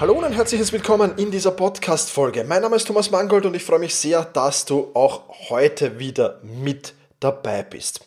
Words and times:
Hallo 0.00 0.12
und 0.12 0.22
ein 0.22 0.32
herzliches 0.32 0.72
Willkommen 0.72 1.14
in 1.16 1.32
dieser 1.32 1.50
Podcast-Folge. 1.50 2.44
Mein 2.44 2.62
Name 2.62 2.76
ist 2.76 2.86
Thomas 2.86 3.10
Mangold 3.10 3.46
und 3.46 3.56
ich 3.56 3.64
freue 3.64 3.80
mich 3.80 3.96
sehr, 3.96 4.24
dass 4.24 4.64
du 4.64 4.92
auch 4.94 5.22
heute 5.50 5.98
wieder 5.98 6.40
mit 6.44 6.94
dabei 7.20 7.64
bist. 7.64 8.00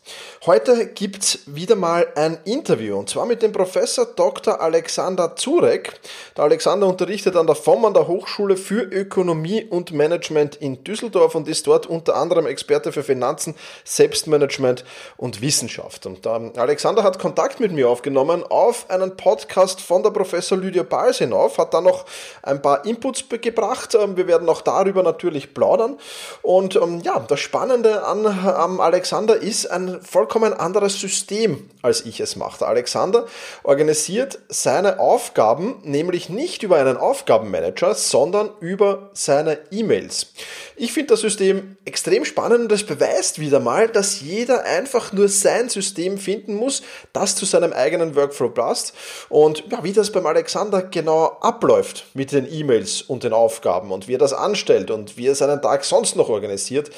Heute 0.46 0.88
gibt's 0.88 1.40
wieder 1.46 1.76
mal 1.76 2.08
ein 2.16 2.40
Interview 2.46 2.98
und 2.98 3.10
zwar 3.10 3.26
mit 3.26 3.42
dem 3.42 3.52
Professor 3.52 4.06
Dr. 4.06 4.62
Alexander 4.62 5.36
Zurek. 5.36 6.00
Der 6.38 6.46
Alexander 6.46 6.88
unterrichtet 6.88 7.36
an 7.36 7.46
der 7.46 7.58
an 7.86 7.94
der 7.94 8.08
Hochschule 8.08 8.56
für 8.56 8.84
Ökonomie 8.84 9.66
und 9.66 9.92
Management 9.92 10.56
in 10.56 10.84
Düsseldorf 10.84 11.36
und 11.36 11.48
ist 11.48 11.68
dort 11.68 11.88
unter 11.88 12.16
anderem 12.16 12.46
Experte 12.46 12.92
für 12.94 13.04
Finanzen, 13.04 13.56
Selbstmanagement 13.84 14.86
und 15.18 15.42
Wissenschaft. 15.42 16.06
Und 16.06 16.26
ähm, 16.26 16.54
Alexander 16.56 17.04
hat 17.04 17.20
Kontakt 17.20 17.60
mit 17.60 17.72
mir 17.74 17.90
aufgenommen 17.90 18.44
auf 18.44 18.90
einen 18.90 19.18
Podcast 19.18 19.82
von 19.82 20.04
der 20.04 20.12
Professor 20.12 20.58
Lydia 20.58 20.84
Bals 20.84 21.18
hinauf, 21.18 21.58
hat 21.58 21.74
da 21.74 21.82
noch 21.82 22.06
ein 22.44 22.62
paar 22.62 22.86
Inputs 22.86 23.26
gebracht. 23.30 23.96
Ähm, 23.96 24.16
wir 24.16 24.28
werden 24.28 24.48
auch 24.48 24.62
darüber 24.62 25.04
natürlich 25.04 25.54
plaudern. 25.54 25.98
Und 26.42 26.78
ähm, 26.78 27.02
ja, 27.02 27.20
das 27.20 27.40
Spannende 27.42 28.06
an 28.06 28.80
Alexander 28.80 29.01
Alexander 29.02 29.38
ist 29.38 29.66
ein 29.66 30.00
vollkommen 30.04 30.54
anderes 30.54 31.00
System, 31.00 31.72
als 31.82 32.06
ich 32.06 32.20
es 32.20 32.36
mache. 32.36 32.68
Alexander 32.68 33.26
organisiert 33.64 34.38
seine 34.48 35.00
Aufgaben 35.00 35.80
nämlich 35.82 36.30
nicht 36.30 36.62
über 36.62 36.76
einen 36.76 36.98
Aufgabenmanager, 36.98 37.96
sondern 37.96 38.52
über 38.60 39.10
seine 39.14 39.58
E-Mails. 39.72 40.28
Ich 40.76 40.94
finde 40.94 41.14
das 41.14 41.22
System 41.22 41.78
extrem 41.84 42.26
spannend 42.26 42.62
und 42.62 42.72
es 42.72 42.86
beweist 42.86 43.40
wieder 43.40 43.60
mal, 43.60 43.88
dass 43.88 44.22
jeder 44.22 44.66
einfach 44.66 45.14
nur 45.14 45.30
sein 45.30 45.68
System 45.68 46.20
finden 46.20 46.54
muss, 46.54 46.84
das 47.12 47.36
zu 47.36 47.46
seinem 47.46 47.74
eigenen 47.74 48.16
Workflow 48.16 48.50
passt. 48.50 48.94
Und 49.30 49.64
ja, 49.72 49.84
wie 49.84 49.94
das 49.94 50.12
beim 50.12 50.28
Alexander 50.28 50.84
genau 50.84 51.38
abläuft 51.42 52.06
mit 52.14 52.32
den 52.32 52.48
E-Mails 52.52 53.02
und 53.02 53.24
den 53.24 53.34
Aufgaben 53.34 53.92
und 53.92 54.08
wie 54.08 54.14
er 54.14 54.20
das 54.20 54.34
anstellt 54.34 54.92
und 54.92 55.18
wie 55.18 55.26
er 55.26 55.34
seinen 55.34 55.60
Tag 55.60 55.86
sonst 55.86 56.16
noch 56.16 56.30
organisiert, 56.30 56.92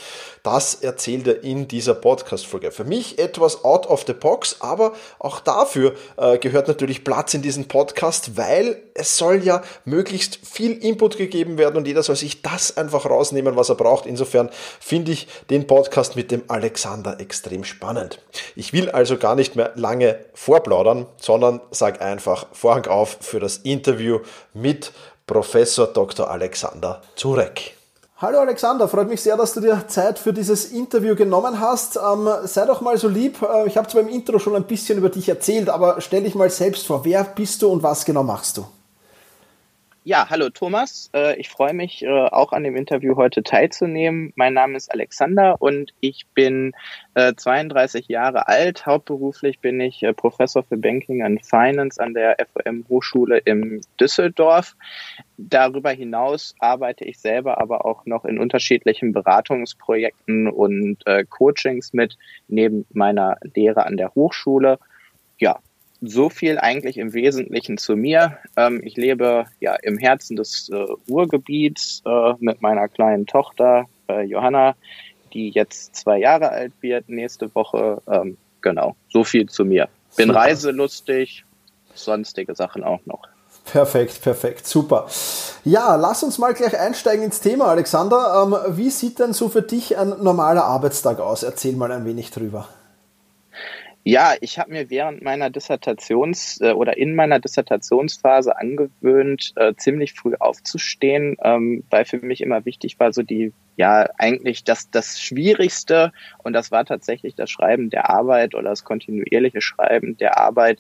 das 0.44 0.76
erzählt 0.76 1.26
er 1.26 1.44
in 1.44 1.70
dieser 1.70 1.96
Podcast-Folge. 1.96 2.72
Für 2.72 2.84
mich 2.84 3.18
etwas 3.18 3.64
out 3.64 3.88
of 3.88 4.04
the 4.06 4.14
box, 4.14 4.58
aber 4.60 4.94
auch 5.18 5.40
dafür 5.40 5.96
äh, 6.18 6.38
gehört 6.38 6.68
natürlich 6.68 7.06
Platz 7.06 7.34
in 7.34 7.42
diesem 7.42 7.70
Podcast, 7.70 8.36
weil 8.36 8.84
es 8.94 9.18
soll 9.18 9.42
ja 9.44 9.62
möglichst 9.86 10.40
viel 10.46 10.74
Input 10.74 11.18
gegeben 11.18 11.58
werden 11.58 11.78
und 11.78 11.88
jeder 11.88 12.04
soll 12.04 12.18
sich 12.18 12.42
das 12.42 12.76
einfach 12.76 13.06
rausnehmen, 13.06 13.56
was 13.56 13.70
er 13.70 13.76
braucht. 13.76 14.06
Insofern 14.06 14.50
finde 14.82 15.14
ich 15.14 15.28
den 15.50 15.66
Podcast 15.66 16.18
mit 16.18 16.30
dem 16.30 16.44
Alexander 16.50 17.22
extrem 17.22 17.64
spannend. 17.64 18.20
Ich 18.58 18.74
will 18.74 18.90
also 18.90 19.18
gar 19.18 19.36
nicht 19.36 19.56
mehr 19.56 19.72
lange 19.76 20.20
vorplaudern, 20.34 21.06
sondern 21.22 21.62
sage 21.72 22.02
einfach 22.02 22.48
Vorhang 22.52 22.88
auf 22.88 23.18
für 23.22 23.40
das 23.40 23.58
Interview 23.58 24.20
mit 24.54 24.92
Professor 25.26 25.88
Dr. 25.88 26.30
Alexander 26.30 27.02
Zurek. 27.16 27.76
Hallo 28.24 28.40
Alexander, 28.40 28.88
freut 28.88 29.10
mich 29.10 29.22
sehr, 29.22 29.36
dass 29.36 29.54
du 29.54 29.60
dir 29.60 29.86
Zeit 29.90 30.18
für 30.18 30.32
dieses 30.32 30.72
Interview 30.72 31.14
genommen 31.14 31.60
hast. 31.60 31.98
Ähm, 31.98 32.30
sei 32.46 32.66
doch 32.66 32.80
mal 32.80 32.98
so 32.98 33.10
lieb, 33.10 33.42
äh, 33.42 33.68
ich 33.68 33.76
habe 33.76 33.90
zwar 33.90 34.00
im 34.00 34.08
Intro 34.08 34.40
schon 34.40 34.56
ein 34.56 34.64
bisschen 34.64 34.98
über 34.98 35.10
dich 35.10 35.28
erzählt, 35.28 35.68
aber 35.68 36.00
stell 36.00 36.24
dich 36.24 36.34
mal 36.34 36.50
selbst 36.50 36.88
vor. 36.88 37.04
Wer 37.04 37.26
bist 37.26 37.62
du 37.62 37.68
und 37.68 37.84
was 37.84 38.06
genau 38.06 38.24
machst 38.24 38.56
du? 38.56 38.66
Ja, 40.06 40.30
hallo 40.30 40.50
Thomas. 40.50 41.10
Äh, 41.16 41.40
ich 41.40 41.48
freue 41.48 41.74
mich 41.74 42.04
äh, 42.04 42.10
auch 42.10 42.52
an 42.52 42.66
dem 42.66 42.76
Interview 42.76 43.16
heute 43.16 43.42
teilzunehmen. 43.42 44.34
Mein 44.36 44.54
Name 44.54 44.76
ist 44.76 44.92
Alexander 44.92 45.62
und 45.62 45.94
ich 46.02 46.28
bin 46.34 46.74
32 47.16 48.10
äh, 48.10 48.14
Jahre 48.14 48.50
alt. 48.50 48.86
Hauptberuflich 48.86 49.60
bin 49.60 49.80
ich 49.80 50.06
Professor 50.18 50.62
für 50.64 50.76
Banking 50.76 51.24
and 51.24 51.46
Finance 51.46 52.04
an 52.04 52.14
der 52.14 52.36
FOM 52.52 52.84
Hochschule 52.90 53.38
in 53.38 53.80
Düsseldorf. 53.98 54.76
Darüber 55.38 55.92
hinaus 55.92 56.54
arbeite 56.60 57.06
ich 57.06 57.20
selber 57.20 57.62
aber 57.62 57.86
auch 57.86 58.06
noch 58.06 58.26
in 58.26 58.40
unterschiedlichen 58.40 59.14
Beratungsprojekten 59.14 60.50
und 60.50 60.98
Coachings 61.30 61.94
mit 61.94 62.18
neben 62.50 62.86
meiner 62.92 63.38
Lehre 63.56 63.86
an 63.86 63.96
der 63.96 64.14
Hochschule. 64.16 64.80
Ja, 65.40 65.60
so 66.06 66.30
viel 66.30 66.58
eigentlich 66.60 66.98
im 66.98 67.14
Wesentlichen 67.14 67.78
zu 67.78 67.96
mir. 67.96 68.38
Ähm, 68.58 68.82
ich 68.84 68.98
lebe 68.98 69.46
ja 69.60 69.76
im 69.76 69.98
Herzen 69.98 70.36
des 70.36 70.70
äh, 70.70 70.86
Ruhrgebiets 71.10 72.02
äh, 72.06 72.34
mit 72.40 72.62
meiner 72.62 72.88
kleinen 72.88 73.26
Tochter 73.26 73.86
äh, 74.10 74.24
Johanna, 74.24 74.76
die 75.34 75.50
jetzt 75.50 75.96
zwei 75.96 76.20
Jahre 76.20 76.50
alt 76.50 76.74
wird 76.82 77.10
nächste 77.10 77.54
Woche. 77.56 78.02
Ähm, 78.08 78.38
genau, 78.62 78.96
so 79.10 79.24
viel 79.24 79.48
zu 79.48 79.66
mir. 79.66 79.88
Bin 80.18 80.28
super. 80.28 80.40
reiselustig, 80.40 81.46
sonstige 81.94 82.54
Sachen 82.54 82.84
auch 82.84 83.06
noch. 83.06 83.28
Perfekt, 83.66 84.22
perfekt, 84.22 84.68
super. 84.68 85.08
Ja, 85.64 85.96
lass 85.96 86.22
uns 86.22 86.38
mal 86.38 86.54
gleich 86.54 86.78
einsteigen 86.78 87.24
ins 87.24 87.40
Thema, 87.40 87.68
Alexander. 87.68 88.44
Ähm, 88.44 88.78
wie 88.78 88.90
sieht 88.90 89.20
denn 89.20 89.32
so 89.32 89.48
für 89.48 89.62
dich 89.62 89.98
ein 89.98 90.10
normaler 90.22 90.66
Arbeitstag 90.66 91.22
aus? 91.22 91.44
Erzähl 91.44 91.76
mal 91.78 91.92
ein 91.92 92.04
wenig 92.06 92.32
drüber. 92.32 92.68
Ja, 94.06 94.34
ich 94.42 94.60
habe 94.60 94.72
mir 94.72 94.90
während 94.90 95.22
meiner 95.22 95.50
Dissertations- 95.50 96.60
äh, 96.62 96.74
oder 96.74 96.98
in 96.98 97.16
meiner 97.16 97.40
Dissertationsphase 97.40 98.58
angewöhnt, 98.58 99.54
äh, 99.56 99.74
ziemlich 99.76 100.14
früh 100.14 100.36
aufzustehen, 100.38 101.38
ähm, 101.42 101.86
weil 101.90 102.04
für 102.04 102.18
mich 102.18 102.42
immer 102.42 102.66
wichtig 102.66 103.00
war, 103.00 103.14
so 103.14 103.24
die, 103.24 103.54
ja, 103.78 104.10
eigentlich 104.18 104.66
das, 104.66 104.92
das 104.92 105.22
Schwierigste, 105.22 106.12
und 106.44 106.52
das 106.52 106.70
war 106.70 106.84
tatsächlich 106.84 107.36
das 107.36 107.50
Schreiben 107.50 107.90
der 107.90 108.10
Arbeit 108.10 108.56
oder 108.56 108.70
das 108.72 108.84
kontinuierliche 108.84 109.62
Schreiben 109.62 110.18
der 110.18 110.38
Arbeit, 110.38 110.80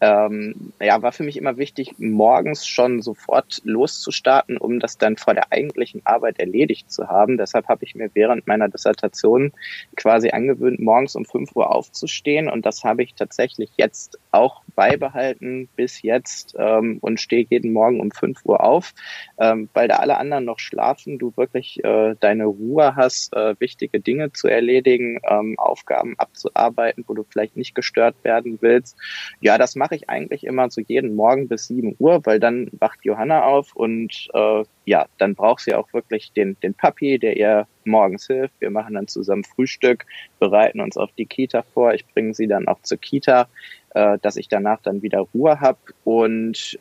ähm, 0.00 0.72
ja, 0.80 1.02
war 1.02 1.12
für 1.12 1.24
mich 1.24 1.36
immer 1.36 1.58
wichtig, 1.58 1.94
morgens 1.98 2.66
schon 2.66 3.02
sofort 3.02 3.60
loszustarten, 3.64 4.56
um 4.56 4.80
das 4.80 4.96
dann 4.96 5.16
vor 5.16 5.34
der 5.34 5.52
eigentlichen 5.52 6.00
Arbeit 6.04 6.38
erledigt 6.38 6.90
zu 6.90 7.08
haben. 7.08 7.36
Deshalb 7.36 7.68
habe 7.68 7.84
ich 7.84 7.94
mir 7.94 8.10
während 8.14 8.46
meiner 8.46 8.68
Dissertation 8.68 9.52
quasi 9.96 10.30
angewöhnt, 10.30 10.80
morgens 10.80 11.16
um 11.16 11.24
5 11.24 11.54
Uhr 11.54 11.74
aufzustehen 11.74 12.48
und 12.48 12.64
das 12.64 12.82
habe 12.82 13.02
ich 13.02 13.14
tatsächlich 13.14 13.70
jetzt 13.76 14.18
auch 14.30 14.62
beibehalten 14.80 15.68
bis 15.76 16.00
jetzt 16.00 16.54
ähm, 16.58 17.00
und 17.02 17.20
stehe 17.20 17.44
jeden 17.50 17.74
Morgen 17.74 18.00
um 18.00 18.10
5 18.10 18.46
Uhr 18.46 18.64
auf, 18.64 18.94
ähm, 19.38 19.68
weil 19.74 19.88
da 19.88 19.96
alle 19.96 20.16
anderen 20.16 20.46
noch 20.46 20.58
schlafen, 20.58 21.18
du 21.18 21.36
wirklich 21.36 21.84
äh, 21.84 22.14
deine 22.18 22.46
Ruhe 22.46 22.96
hast, 22.96 23.36
äh, 23.36 23.56
wichtige 23.58 24.00
Dinge 24.00 24.32
zu 24.32 24.48
erledigen, 24.48 25.20
ähm, 25.28 25.58
Aufgaben 25.58 26.14
abzuarbeiten, 26.16 27.04
wo 27.06 27.12
du 27.12 27.24
vielleicht 27.28 27.58
nicht 27.58 27.74
gestört 27.74 28.14
werden 28.22 28.56
willst. 28.62 28.96
Ja, 29.40 29.58
das 29.58 29.76
mache 29.76 29.96
ich 29.96 30.08
eigentlich 30.08 30.44
immer 30.44 30.70
so 30.70 30.80
jeden 30.80 31.14
Morgen 31.14 31.46
bis 31.46 31.66
7 31.66 31.96
Uhr, 31.98 32.24
weil 32.24 32.40
dann 32.40 32.70
wacht 32.72 33.04
Johanna 33.04 33.44
auf 33.44 33.76
und 33.76 34.28
äh, 34.32 34.64
ja, 34.90 35.06
dann 35.18 35.34
braucht 35.34 35.62
sie 35.62 35.74
auch 35.74 35.92
wirklich 35.92 36.32
den, 36.32 36.56
den 36.62 36.74
Papi, 36.74 37.18
der 37.18 37.36
ihr 37.36 37.66
morgens 37.84 38.26
hilft. 38.26 38.60
Wir 38.60 38.70
machen 38.70 38.94
dann 38.94 39.06
zusammen 39.06 39.44
Frühstück, 39.44 40.04
bereiten 40.38 40.80
uns 40.80 40.96
auf 40.96 41.10
die 41.16 41.26
Kita 41.26 41.62
vor. 41.62 41.94
Ich 41.94 42.06
bringe 42.06 42.34
sie 42.34 42.48
dann 42.48 42.66
auch 42.66 42.82
zur 42.82 42.98
Kita 42.98 43.48
äh, 43.94 44.18
dass 44.22 44.36
ich 44.36 44.48
danach 44.48 44.80
dann 44.82 45.02
wieder 45.02 45.26
Ruhe 45.34 45.60
habe 45.60 45.78
und 46.04 46.78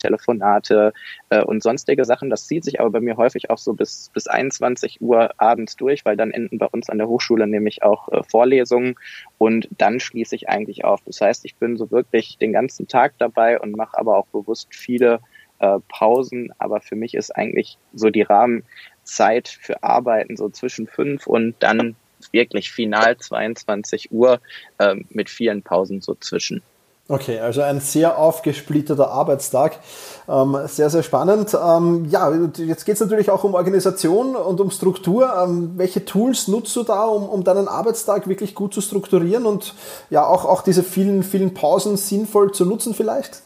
Telefonate 0.00 0.92
äh, 1.30 1.42
und 1.42 1.62
sonstige 1.62 2.04
Sachen. 2.04 2.30
Das 2.30 2.46
zieht 2.46 2.64
sich 2.64 2.80
aber 2.80 2.90
bei 2.90 3.00
mir 3.00 3.16
häufig 3.16 3.50
auch 3.50 3.58
so 3.58 3.74
bis, 3.74 4.10
bis 4.14 4.28
21 4.28 5.00
Uhr 5.00 5.30
abends 5.40 5.76
durch, 5.76 6.04
weil 6.04 6.16
dann 6.16 6.30
enden 6.30 6.58
bei 6.58 6.66
uns 6.66 6.88
an 6.88 6.98
der 6.98 7.08
Hochschule 7.08 7.46
nämlich 7.46 7.82
auch 7.82 8.08
äh, 8.08 8.22
Vorlesungen 8.22 8.96
und 9.38 9.68
dann 9.76 10.00
schließe 10.00 10.34
ich 10.36 10.48
eigentlich 10.48 10.84
auf. 10.84 11.00
Das 11.04 11.20
heißt, 11.20 11.44
ich 11.44 11.56
bin 11.56 11.76
so 11.76 11.90
wirklich 11.90 12.38
den 12.38 12.52
ganzen 12.52 12.86
Tag 12.86 13.14
dabei 13.18 13.60
und 13.60 13.76
mache 13.76 13.98
aber 13.98 14.16
auch 14.16 14.26
bewusst 14.26 14.68
viele 14.70 15.20
äh, 15.58 15.78
Pausen. 15.88 16.52
Aber 16.58 16.80
für 16.80 16.96
mich 16.96 17.14
ist 17.14 17.34
eigentlich 17.34 17.78
so 17.94 18.10
die 18.10 18.22
Rahmenzeit 18.22 19.48
für 19.48 19.82
Arbeiten 19.82 20.36
so 20.36 20.48
zwischen 20.48 20.86
fünf 20.86 21.26
und 21.26 21.54
dann 21.60 21.96
wirklich 22.32 22.70
final 22.72 23.16
22 23.16 24.12
Uhr 24.12 24.40
äh, 24.78 24.96
mit 25.10 25.30
vielen 25.30 25.62
Pausen 25.62 26.00
so 26.00 26.14
zwischen. 26.14 26.62
Okay, 27.10 27.38
also 27.38 27.62
ein 27.62 27.80
sehr 27.80 28.18
aufgesplitterter 28.18 29.10
Arbeitstag. 29.10 29.80
Ähm, 30.28 30.58
sehr, 30.66 30.90
sehr 30.90 31.02
spannend. 31.02 31.54
Ähm, 31.54 32.06
ja, 32.10 32.30
jetzt 32.58 32.84
geht 32.84 32.96
es 32.96 33.00
natürlich 33.00 33.30
auch 33.30 33.44
um 33.44 33.54
Organisation 33.54 34.36
und 34.36 34.60
um 34.60 34.70
Struktur. 34.70 35.32
Ähm, 35.42 35.72
welche 35.76 36.04
Tools 36.04 36.48
nutzt 36.48 36.76
du 36.76 36.82
da, 36.82 37.04
um, 37.04 37.26
um 37.26 37.44
deinen 37.44 37.66
Arbeitstag 37.66 38.28
wirklich 38.28 38.54
gut 38.54 38.74
zu 38.74 38.82
strukturieren 38.82 39.46
und 39.46 39.72
ja 40.10 40.26
auch, 40.26 40.44
auch 40.44 40.60
diese 40.60 40.82
vielen, 40.82 41.22
vielen 41.22 41.54
Pausen 41.54 41.96
sinnvoll 41.96 42.52
zu 42.52 42.66
nutzen 42.66 42.92
vielleicht? 42.92 43.40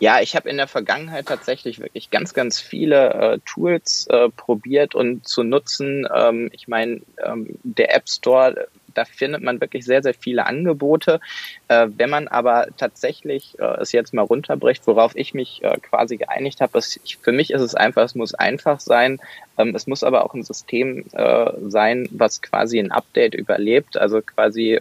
Ja, 0.00 0.20
ich 0.20 0.34
habe 0.34 0.48
in 0.48 0.56
der 0.56 0.66
Vergangenheit 0.66 1.26
tatsächlich 1.26 1.78
wirklich 1.78 2.10
ganz, 2.10 2.34
ganz 2.34 2.58
viele 2.58 3.14
äh, 3.14 3.38
Tools 3.44 4.06
äh, 4.08 4.30
probiert 4.30 4.94
und 4.94 5.28
zu 5.28 5.42
nutzen. 5.42 6.08
Ähm, 6.14 6.48
ich 6.52 6.68
meine, 6.68 7.02
ähm, 7.22 7.58
der 7.62 7.94
App 7.94 8.08
Store 8.08 8.68
da 8.94 9.04
findet 9.04 9.42
man 9.42 9.60
wirklich 9.60 9.84
sehr, 9.84 10.02
sehr 10.02 10.14
viele 10.14 10.46
Angebote. 10.46 11.20
Äh, 11.68 11.88
wenn 11.96 12.10
man 12.10 12.28
aber 12.28 12.68
tatsächlich 12.76 13.58
äh, 13.58 13.80
es 13.80 13.92
jetzt 13.92 14.14
mal 14.14 14.22
runterbricht, 14.22 14.86
worauf 14.86 15.16
ich 15.16 15.34
mich 15.34 15.62
äh, 15.62 15.78
quasi 15.78 16.16
geeinigt 16.16 16.60
habe, 16.60 16.80
für 16.80 17.32
mich 17.32 17.50
ist 17.50 17.62
es 17.62 17.74
einfach, 17.74 18.02
es 18.02 18.14
muss 18.14 18.34
einfach 18.34 18.80
sein. 18.80 19.20
Ähm, 19.58 19.74
es 19.74 19.86
muss 19.86 20.04
aber 20.04 20.24
auch 20.24 20.34
ein 20.34 20.42
System 20.42 21.04
äh, 21.12 21.50
sein, 21.68 22.08
was 22.12 22.42
quasi 22.42 22.78
ein 22.78 22.92
Update 22.92 23.34
überlebt. 23.34 23.96
Also 23.96 24.20
quasi, 24.22 24.78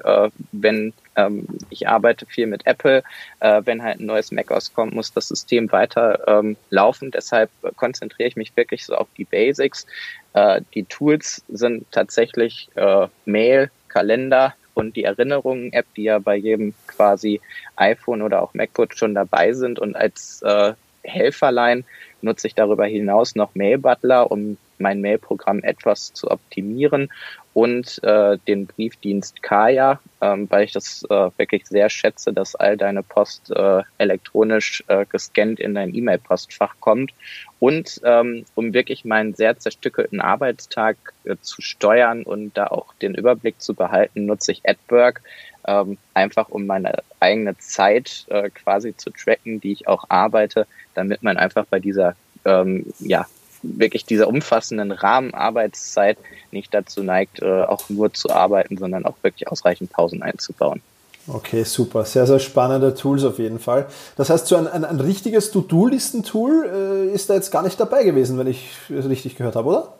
wenn 0.51 0.94
ähm, 1.19 1.45
ich 1.69 1.88
arbeite 1.88 2.25
viel 2.25 2.48
mit 2.48 2.66
Apple, 2.66 3.04
äh, 3.39 3.62
wenn 3.66 3.83
halt 3.83 4.00
ein 4.00 4.06
neues 4.06 4.31
macOS 4.31 4.74
kommt, 4.74 4.94
muss 4.94 5.13
das 5.13 5.27
System 5.27 5.71
weiter 5.71 6.27
ähm, 6.27 6.57
laufen. 6.69 7.12
Deshalb 7.12 7.50
konzentriere 7.75 8.27
ich 8.27 8.36
mich 8.36 8.56
wirklich 8.56 8.86
so 8.86 8.95
auf 8.95 9.07
die 9.18 9.25
Basics. 9.25 9.86
Äh, 10.33 10.62
die 10.74 10.83
Tools 10.83 11.44
sind 11.50 11.86
tatsächlich 11.92 12.69
äh, 12.75 13.07
Mail, 13.25 13.71
Kalender 13.88 14.54
und 14.74 14.95
die 14.95 15.04
Erinnerungen-App, 15.04 15.88
die 15.95 16.04
ja 16.04 16.19
bei 16.19 16.36
jedem 16.36 16.74
quasi 16.88 17.42
iPhone 17.75 18.21
oder 18.21 18.42
auch 18.42 18.54
MacBook 18.54 18.95
schon 18.95 19.13
dabei 19.13 19.54
sind. 19.54 19.80
Und 19.80 19.95
als 19.95 20.42
äh, 20.44 20.74
Helferlein 21.04 21.86
nutze 22.21 22.48
ich 22.48 22.56
darüber 22.56 22.86
hinaus 22.86 23.36
noch 23.36 23.56
Mail 23.56 23.77
Butler, 23.77 24.31
um 24.31 24.57
mein 24.80 25.02
Mailprogramm 25.02 25.64
etwas 25.64 26.14
zu 26.14 26.31
optimieren 26.31 27.10
und 27.54 28.02
äh, 28.04 28.38
den 28.48 28.68
Briefdienst 28.68 29.42
Kaya, 29.42 30.00
ähm, 30.22 30.50
weil 30.50 30.66
ich 30.66 30.72
das 30.72 31.04
äh, 31.10 31.30
wirklich 31.38 31.66
sehr 31.68 31.90
schätze, 31.90 32.31
dass 32.31 32.56
all 32.56 32.78
deine 32.78 33.04
Post 33.04 33.52
äh, 33.52 33.81
elektronisch 33.98 34.84
äh, 34.88 35.06
gescannt 35.06 35.60
in 35.60 35.74
dein 35.74 35.94
E-Mail-Postfach 35.94 36.76
kommt. 36.80 37.12
Und 37.60 38.00
ähm, 38.04 38.46
um 38.56 38.74
wirklich 38.74 39.04
meinen 39.04 39.34
sehr 39.34 39.58
zerstückelten 39.58 40.22
Arbeitstag 40.22 40.96
äh, 41.26 41.36
zu 41.42 41.62
steuern 41.62 42.24
und 42.24 42.58
da 42.58 42.68
auch 42.68 42.94
den 42.96 43.16
Überblick 43.16 43.60
zu 43.60 43.74
behalten, 43.74 44.26
nutze 44.26 44.52
ich 44.52 44.62
AdWork, 44.66 45.22
ähm, 45.68 45.98
einfach 46.14 46.50
um 46.50 46.66
meine 46.66 47.04
eigene 47.20 47.58
Zeit 47.58 48.26
äh, 48.30 48.50
quasi 48.52 48.96
zu 48.96 49.10
tracken, 49.10 49.60
die 49.60 49.74
ich 49.74 49.88
auch 49.88 50.06
arbeite, 50.10 50.68
damit 50.94 51.24
man 51.24 51.38
einfach 51.38 51.66
bei 51.66 51.80
dieser 51.80 52.16
ähm, 52.46 52.86
ja, 53.00 53.26
wirklich 53.62 54.06
dieser 54.06 54.28
umfassenden 54.28 54.92
Rahmenarbeitszeit 54.92 56.18
nicht 56.52 56.74
dazu 56.74 57.04
neigt, 57.04 57.42
äh, 57.42 57.64
auch 57.64 57.90
nur 57.90 58.14
zu 58.14 58.30
arbeiten, 58.30 58.78
sondern 58.78 59.06
auch 59.06 59.16
wirklich 59.22 59.48
ausreichend 59.48 59.92
Pausen 59.92 60.22
einzubauen. 60.24 60.82
Okay, 61.28 61.64
super. 61.64 62.06
Sehr, 62.06 62.26
sehr 62.26 62.40
spannende 62.40 62.96
Tools 62.96 63.24
auf 63.24 63.38
jeden 63.38 63.60
Fall. 63.60 63.86
Das 64.16 64.30
heißt, 64.30 64.48
so 64.48 64.56
ein, 64.56 64.68
ein, 64.68 64.84
ein 64.84 65.00
richtiges 65.00 65.52
To-Do-Listen-Tool 65.52 67.10
äh, 67.12 67.14
ist 67.14 67.30
da 67.30 67.36
jetzt 67.36 67.52
gar 67.52 67.62
nicht 67.62 67.80
dabei 67.80 68.04
gewesen, 68.04 68.40
wenn 68.40 68.48
ich 68.48 68.72
es 68.90 69.08
richtig 69.08 69.36
gehört 69.36 69.56
habe, 69.56 69.70
oder? 69.70 69.94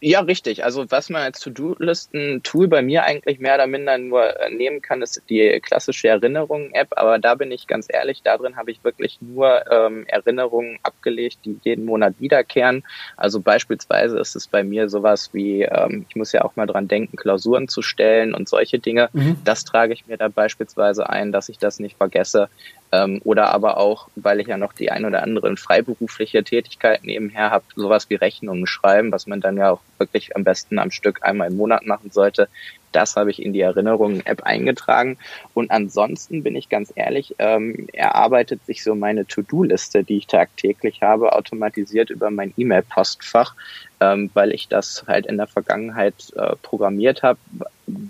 Ja, 0.00 0.20
richtig. 0.20 0.62
Also 0.62 0.84
was 0.90 1.08
man 1.08 1.22
als 1.22 1.40
To-Do-Listen-Tool 1.40 2.68
bei 2.68 2.82
mir 2.82 3.04
eigentlich 3.04 3.38
mehr 3.38 3.54
oder 3.54 3.66
minder 3.66 3.96
nur 3.96 4.38
äh, 4.38 4.50
nehmen 4.50 4.82
kann, 4.82 5.00
ist 5.00 5.22
die 5.30 5.58
klassische 5.60 6.08
Erinnerungen-App. 6.08 6.88
Aber 6.96 7.18
da 7.18 7.34
bin 7.34 7.50
ich 7.50 7.66
ganz 7.66 7.86
ehrlich, 7.88 8.22
da 8.22 8.36
drin 8.36 8.56
habe 8.56 8.70
ich 8.70 8.84
wirklich 8.84 9.18
nur 9.22 9.64
ähm, 9.70 10.04
Erinnerungen 10.06 10.78
abgelegt, 10.82 11.38
die 11.44 11.58
jeden 11.62 11.86
Monat 11.86 12.14
wiederkehren. 12.18 12.84
Also 13.16 13.40
beispielsweise 13.40 14.18
ist 14.18 14.36
es 14.36 14.46
bei 14.48 14.62
mir 14.62 14.90
sowas 14.90 15.30
wie, 15.32 15.62
ähm, 15.62 16.04
ich 16.08 16.14
muss 16.14 16.32
ja 16.32 16.44
auch 16.44 16.56
mal 16.56 16.66
dran 16.66 16.88
denken, 16.88 17.16
Klausuren 17.16 17.68
zu 17.68 17.80
stellen 17.80 18.34
und 18.34 18.48
solche 18.48 18.78
Dinge. 18.78 19.08
Mhm. 19.14 19.38
Das 19.44 19.64
trage 19.64 19.94
ich 19.94 20.06
mir 20.06 20.18
da 20.18 20.28
beispielsweise 20.28 21.08
ein, 21.08 21.32
dass 21.32 21.48
ich 21.48 21.58
das 21.58 21.80
nicht 21.80 21.96
vergesse. 21.96 22.50
Ähm, 22.92 23.20
oder 23.24 23.50
aber 23.50 23.78
auch, 23.78 24.08
weil 24.14 24.40
ich 24.40 24.46
ja 24.46 24.56
noch 24.56 24.72
die 24.72 24.90
ein 24.90 25.04
oder 25.04 25.22
anderen 25.22 25.56
freiberufliche 25.56 26.44
Tätigkeit 26.44 27.04
nebenher 27.04 27.50
habe, 27.50 27.64
sowas 27.74 28.08
wie 28.10 28.14
Rechnungen 28.14 28.66
schreiben, 28.66 29.10
was 29.12 29.26
man 29.26 29.40
dann 29.40 29.56
ja 29.56 29.70
auch 29.70 29.80
wirklich 29.98 30.36
am 30.36 30.44
besten 30.44 30.78
am 30.78 30.90
Stück 30.90 31.22
einmal 31.22 31.48
im 31.48 31.56
Monat 31.56 31.84
machen 31.84 32.10
sollte. 32.10 32.48
Das 32.96 33.14
habe 33.14 33.30
ich 33.30 33.42
in 33.42 33.52
die 33.52 33.60
Erinnerungen-App 33.60 34.44
eingetragen. 34.44 35.18
Und 35.52 35.70
ansonsten 35.70 36.42
bin 36.42 36.56
ich 36.56 36.70
ganz 36.70 36.94
ehrlich, 36.94 37.34
ähm, 37.38 37.88
erarbeitet 37.92 38.64
sich 38.64 38.82
so 38.82 38.94
meine 38.94 39.26
To-Do-Liste, 39.26 40.02
die 40.02 40.16
ich 40.16 40.26
tagtäglich 40.26 41.02
habe, 41.02 41.34
automatisiert 41.34 42.08
über 42.08 42.30
mein 42.30 42.54
E-Mail-Postfach, 42.56 43.54
ähm, 44.00 44.30
weil 44.32 44.50
ich 44.50 44.68
das 44.68 45.04
halt 45.06 45.26
in 45.26 45.36
der 45.36 45.46
Vergangenheit 45.46 46.32
äh, 46.36 46.56
programmiert 46.62 47.22
habe. 47.22 47.38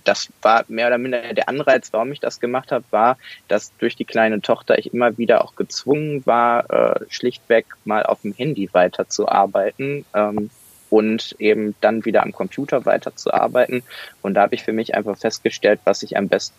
Das 0.05 0.29
war 0.41 0.65
mehr 0.69 0.87
oder 0.87 0.99
minder 0.99 1.35
der 1.35 1.49
Anreiz, 1.49 1.93
warum 1.93 2.13
ich 2.13 2.21
das 2.21 2.39
gemacht 2.39 2.71
habe, 2.71 2.85
war, 2.93 3.19
dass 3.49 3.77
durch 3.79 3.97
die 3.97 4.05
kleine 4.05 4.41
Tochter 4.41 4.79
ich 4.79 4.95
immer 4.95 5.19
wieder 5.19 5.45
auch 5.45 5.57
gezwungen 5.57 6.25
war, 6.27 6.71
äh, 6.71 7.01
schlichtweg 7.09 7.67
mal 7.85 8.05
auf 8.05 8.23
dem 8.23 8.35
Handy 8.35 8.69
weiterzuarbeiten. 8.73 10.05
Ähm, 10.15 10.49
und 10.91 11.35
eben 11.39 11.75
dann 11.81 12.05
wieder 12.05 12.23
am 12.23 12.33
Computer 12.33 12.85
weiterzuarbeiten. 12.85 13.83
Und 14.23 14.35
da 14.35 14.43
habe 14.43 14.55
ich 14.55 14.63
für 14.63 14.73
mich 14.73 14.95
einfach 14.95 15.17
festgestellt, 15.17 15.81
was 15.85 16.03
ich 16.03 16.17
am 16.17 16.29
besten 16.29 16.55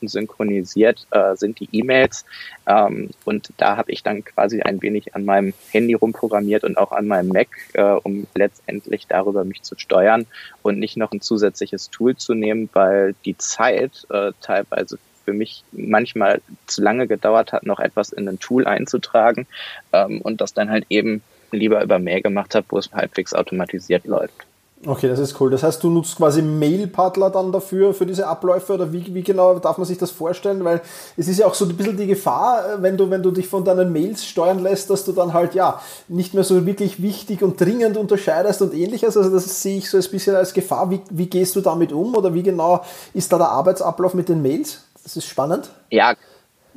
synchronisiert 0.00 1.06
äh, 1.10 1.34
sind 1.36 1.58
die 1.60 1.68
E-Mails. 1.72 2.24
Ähm, 2.66 3.10
und 3.24 3.52
da 3.56 3.76
habe 3.76 3.90
ich 3.90 4.02
dann 4.02 4.24
quasi 4.24 4.60
ein 4.62 4.80
wenig 4.82 5.14
an 5.14 5.24
meinem 5.24 5.54
Handy 5.70 5.94
rumprogrammiert 5.94 6.64
und 6.64 6.78
auch 6.78 6.92
an 6.92 7.08
meinem 7.08 7.28
Mac, 7.28 7.48
äh, 7.72 7.82
um 7.82 8.26
letztendlich 8.34 9.06
darüber 9.08 9.44
mich 9.44 9.62
zu 9.62 9.76
steuern 9.76 10.26
und 10.62 10.78
nicht 10.78 10.96
noch 10.96 11.12
ein 11.12 11.20
zusätzliches 11.20 11.90
Tool 11.90 12.16
zu 12.16 12.34
nehmen, 12.34 12.68
weil 12.72 13.14
die 13.24 13.36
Zeit 13.36 14.06
äh, 14.10 14.32
teilweise 14.40 14.98
für 15.24 15.32
mich 15.32 15.62
manchmal 15.72 16.40
zu 16.66 16.80
lange 16.80 17.06
gedauert 17.06 17.52
hat, 17.52 17.66
noch 17.66 17.80
etwas 17.80 18.12
in 18.12 18.28
ein 18.28 18.38
Tool 18.38 18.66
einzutragen 18.66 19.46
ähm, 19.92 20.20
und 20.22 20.40
das 20.40 20.54
dann 20.54 20.70
halt 20.70 20.86
eben 20.88 21.22
lieber 21.50 21.82
über 21.82 21.98
Mail 21.98 22.22
gemacht 22.22 22.54
habe, 22.54 22.66
wo 22.70 22.78
es 22.78 22.92
halbwegs 22.92 23.34
automatisiert 23.34 24.04
läuft. 24.06 24.46
Okay, 24.86 25.08
das 25.08 25.18
ist 25.18 25.40
cool. 25.40 25.50
Das 25.50 25.64
heißt, 25.64 25.82
du 25.82 25.90
nutzt 25.90 26.16
quasi 26.16 26.40
Mail-Paddler 26.40 27.30
dann 27.30 27.50
dafür, 27.50 27.92
für 27.94 28.06
diese 28.06 28.28
Abläufe 28.28 28.74
oder 28.74 28.92
wie, 28.92 29.12
wie 29.12 29.22
genau 29.22 29.58
darf 29.58 29.76
man 29.76 29.86
sich 29.86 29.98
das 29.98 30.12
vorstellen? 30.12 30.64
Weil 30.64 30.80
es 31.16 31.26
ist 31.26 31.38
ja 31.38 31.46
auch 31.46 31.54
so 31.54 31.64
ein 31.64 31.76
bisschen 31.76 31.96
die 31.96 32.06
Gefahr, 32.06 32.80
wenn 32.80 32.96
du, 32.96 33.10
wenn 33.10 33.22
du 33.22 33.32
dich 33.32 33.48
von 33.48 33.64
deinen 33.64 33.92
Mails 33.92 34.24
steuern 34.24 34.62
lässt, 34.62 34.88
dass 34.88 35.04
du 35.04 35.12
dann 35.12 35.34
halt 35.34 35.54
ja 35.54 35.82
nicht 36.06 36.32
mehr 36.32 36.44
so 36.44 36.64
wirklich 36.64 37.02
wichtig 37.02 37.42
und 37.42 37.60
dringend 37.60 37.96
unterscheidest 37.96 38.62
und 38.62 38.72
ähnliches. 38.72 39.16
Also 39.16 39.30
das 39.30 39.62
sehe 39.62 39.78
ich 39.78 39.90
so 39.90 39.96
ein 39.96 40.10
bisschen 40.12 40.36
als 40.36 40.54
Gefahr. 40.54 40.90
Wie, 40.92 41.00
wie 41.10 41.26
gehst 41.26 41.56
du 41.56 41.60
damit 41.60 41.92
um 41.92 42.14
oder 42.14 42.32
wie 42.32 42.44
genau 42.44 42.84
ist 43.14 43.32
da 43.32 43.38
der 43.38 43.48
Arbeitsablauf 43.48 44.14
mit 44.14 44.28
den 44.28 44.42
Mails? 44.42 44.84
Das 45.02 45.16
ist 45.16 45.26
spannend. 45.26 45.70
Ja, 45.90 46.14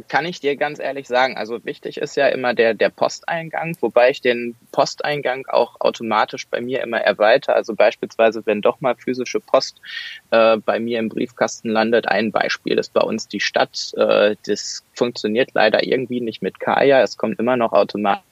kann 0.08 0.26
ich 0.26 0.40
dir 0.40 0.56
ganz 0.56 0.80
ehrlich 0.80 1.08
sagen. 1.08 1.38
Also 1.38 1.64
wichtig 1.66 1.98
ist 1.98 2.16
ja 2.16 2.28
immer 2.28 2.54
der, 2.54 2.74
der 2.74 2.90
Posteingang, 2.90 3.76
wobei 3.82 4.10
ich 4.10 4.22
den 4.22 4.56
Posteingang 4.72 5.46
auch 5.48 5.80
automatisch 5.80 6.48
bei 6.48 6.62
mir 6.62 6.82
immer 6.82 7.00
erweitere. 7.00 7.56
Also 7.56 7.76
beispielsweise, 7.76 8.46
wenn 8.46 8.62
doch 8.62 8.82
mal 8.82 8.96
physische 8.96 9.40
Post 9.40 9.82
äh, 10.32 10.58
bei 10.58 10.80
mir 10.80 11.00
im 11.00 11.10
Briefkasten 11.10 11.70
landet, 11.70 12.08
ein 12.08 12.32
Beispiel 12.32 12.78
ist 12.78 12.94
bei 12.94 13.02
uns 13.02 13.28
die 13.28 13.40
Stadt. 13.40 13.94
Äh, 13.96 14.36
das 14.46 14.84
funktioniert 14.94 15.52
leider 15.54 15.84
irgendwie 15.84 16.22
nicht 16.22 16.42
mit 16.42 16.60
Kaya. 16.60 17.02
Es 17.02 17.18
kommt 17.18 17.40
immer 17.40 17.58
noch 17.58 17.74
automatisch 17.74 18.24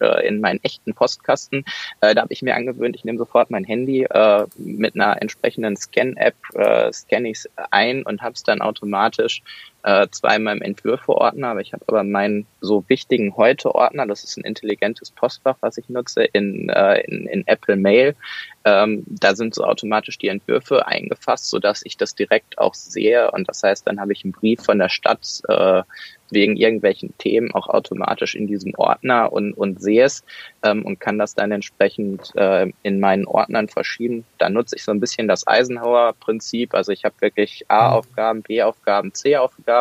äh, 0.00 0.26
in 0.26 0.40
meinen 0.40 0.60
echten 0.62 0.94
Postkasten. 0.94 1.64
Äh, 2.00 2.14
da 2.14 2.22
habe 2.22 2.32
ich 2.32 2.42
mir 2.42 2.56
angewöhnt, 2.56 2.94
ich 2.94 3.04
nehme 3.04 3.18
sofort 3.18 3.50
mein 3.50 3.64
Handy 3.64 4.04
äh, 4.04 4.46
mit 4.56 4.94
einer 4.94 5.20
entsprechenden 5.20 5.76
Scan-App, 5.76 6.36
äh, 6.54 6.92
scanne 6.92 7.30
ich 7.30 7.38
es 7.38 7.50
ein 7.70 8.02
und 8.02 8.20
habe 8.22 8.34
es 8.34 8.42
dann 8.42 8.60
automatisch 8.60 9.42
äh, 9.86 10.08
in 10.34 10.42
meinem 10.42 10.62
Entwürfe-Ordner, 10.62 11.48
aber 11.48 11.60
ich 11.60 11.72
habe 11.72 11.84
aber 11.86 12.02
meinen 12.02 12.46
so 12.60 12.84
wichtigen 12.88 13.36
Heute-Ordner, 13.36 14.04
das 14.06 14.24
ist 14.24 14.36
ein 14.36 14.44
intelligentes 14.44 15.12
Postfach, 15.12 15.56
was 15.60 15.78
ich 15.78 15.88
nutze, 15.88 16.24
in, 16.24 16.68
äh, 16.68 17.02
in, 17.02 17.26
in 17.26 17.46
Apple 17.46 17.76
Mail. 17.76 18.16
Ähm, 18.64 19.04
da 19.06 19.36
sind 19.36 19.54
so 19.54 19.62
automatisch 19.62 20.18
die 20.18 20.26
Entwürfe 20.26 20.88
eingefasst, 20.88 21.48
so 21.48 21.60
dass 21.60 21.82
ich 21.84 21.96
das 21.96 22.16
direkt 22.16 22.58
auch 22.58 22.74
sehe. 22.74 23.30
Und 23.30 23.48
das 23.48 23.62
heißt, 23.62 23.86
dann 23.86 24.00
habe 24.00 24.12
ich 24.12 24.24
einen 24.24 24.32
Brief 24.32 24.60
von 24.60 24.80
der 24.80 24.88
Stadt 24.88 25.40
äh, 25.48 25.84
wegen 26.30 26.56
irgendwelchen 26.56 27.16
Themen 27.18 27.54
auch 27.54 27.68
automatisch 27.68 28.34
in 28.34 28.48
diesem 28.48 28.74
Ordner 28.76 29.32
und, 29.32 29.52
und 29.52 29.80
sehe 29.80 30.04
es 30.04 30.24
ähm, 30.64 30.84
und 30.84 30.98
kann 30.98 31.18
das 31.18 31.36
dann 31.36 31.52
entsprechend 31.52 32.34
äh, 32.34 32.72
in 32.82 32.98
meinen 32.98 33.26
Ordnern 33.26 33.68
verschieben. 33.68 34.24
Da 34.38 34.48
nutze 34.48 34.74
ich 34.74 34.82
so 34.82 34.90
ein 34.90 34.98
bisschen 34.98 35.28
das 35.28 35.46
Eisenhower-Prinzip. 35.46 36.74
Also 36.74 36.90
ich 36.90 37.04
habe 37.04 37.14
wirklich 37.20 37.66
A-Aufgaben, 37.68 38.42
B-Aufgaben, 38.42 39.14
C-Aufgaben 39.14 39.75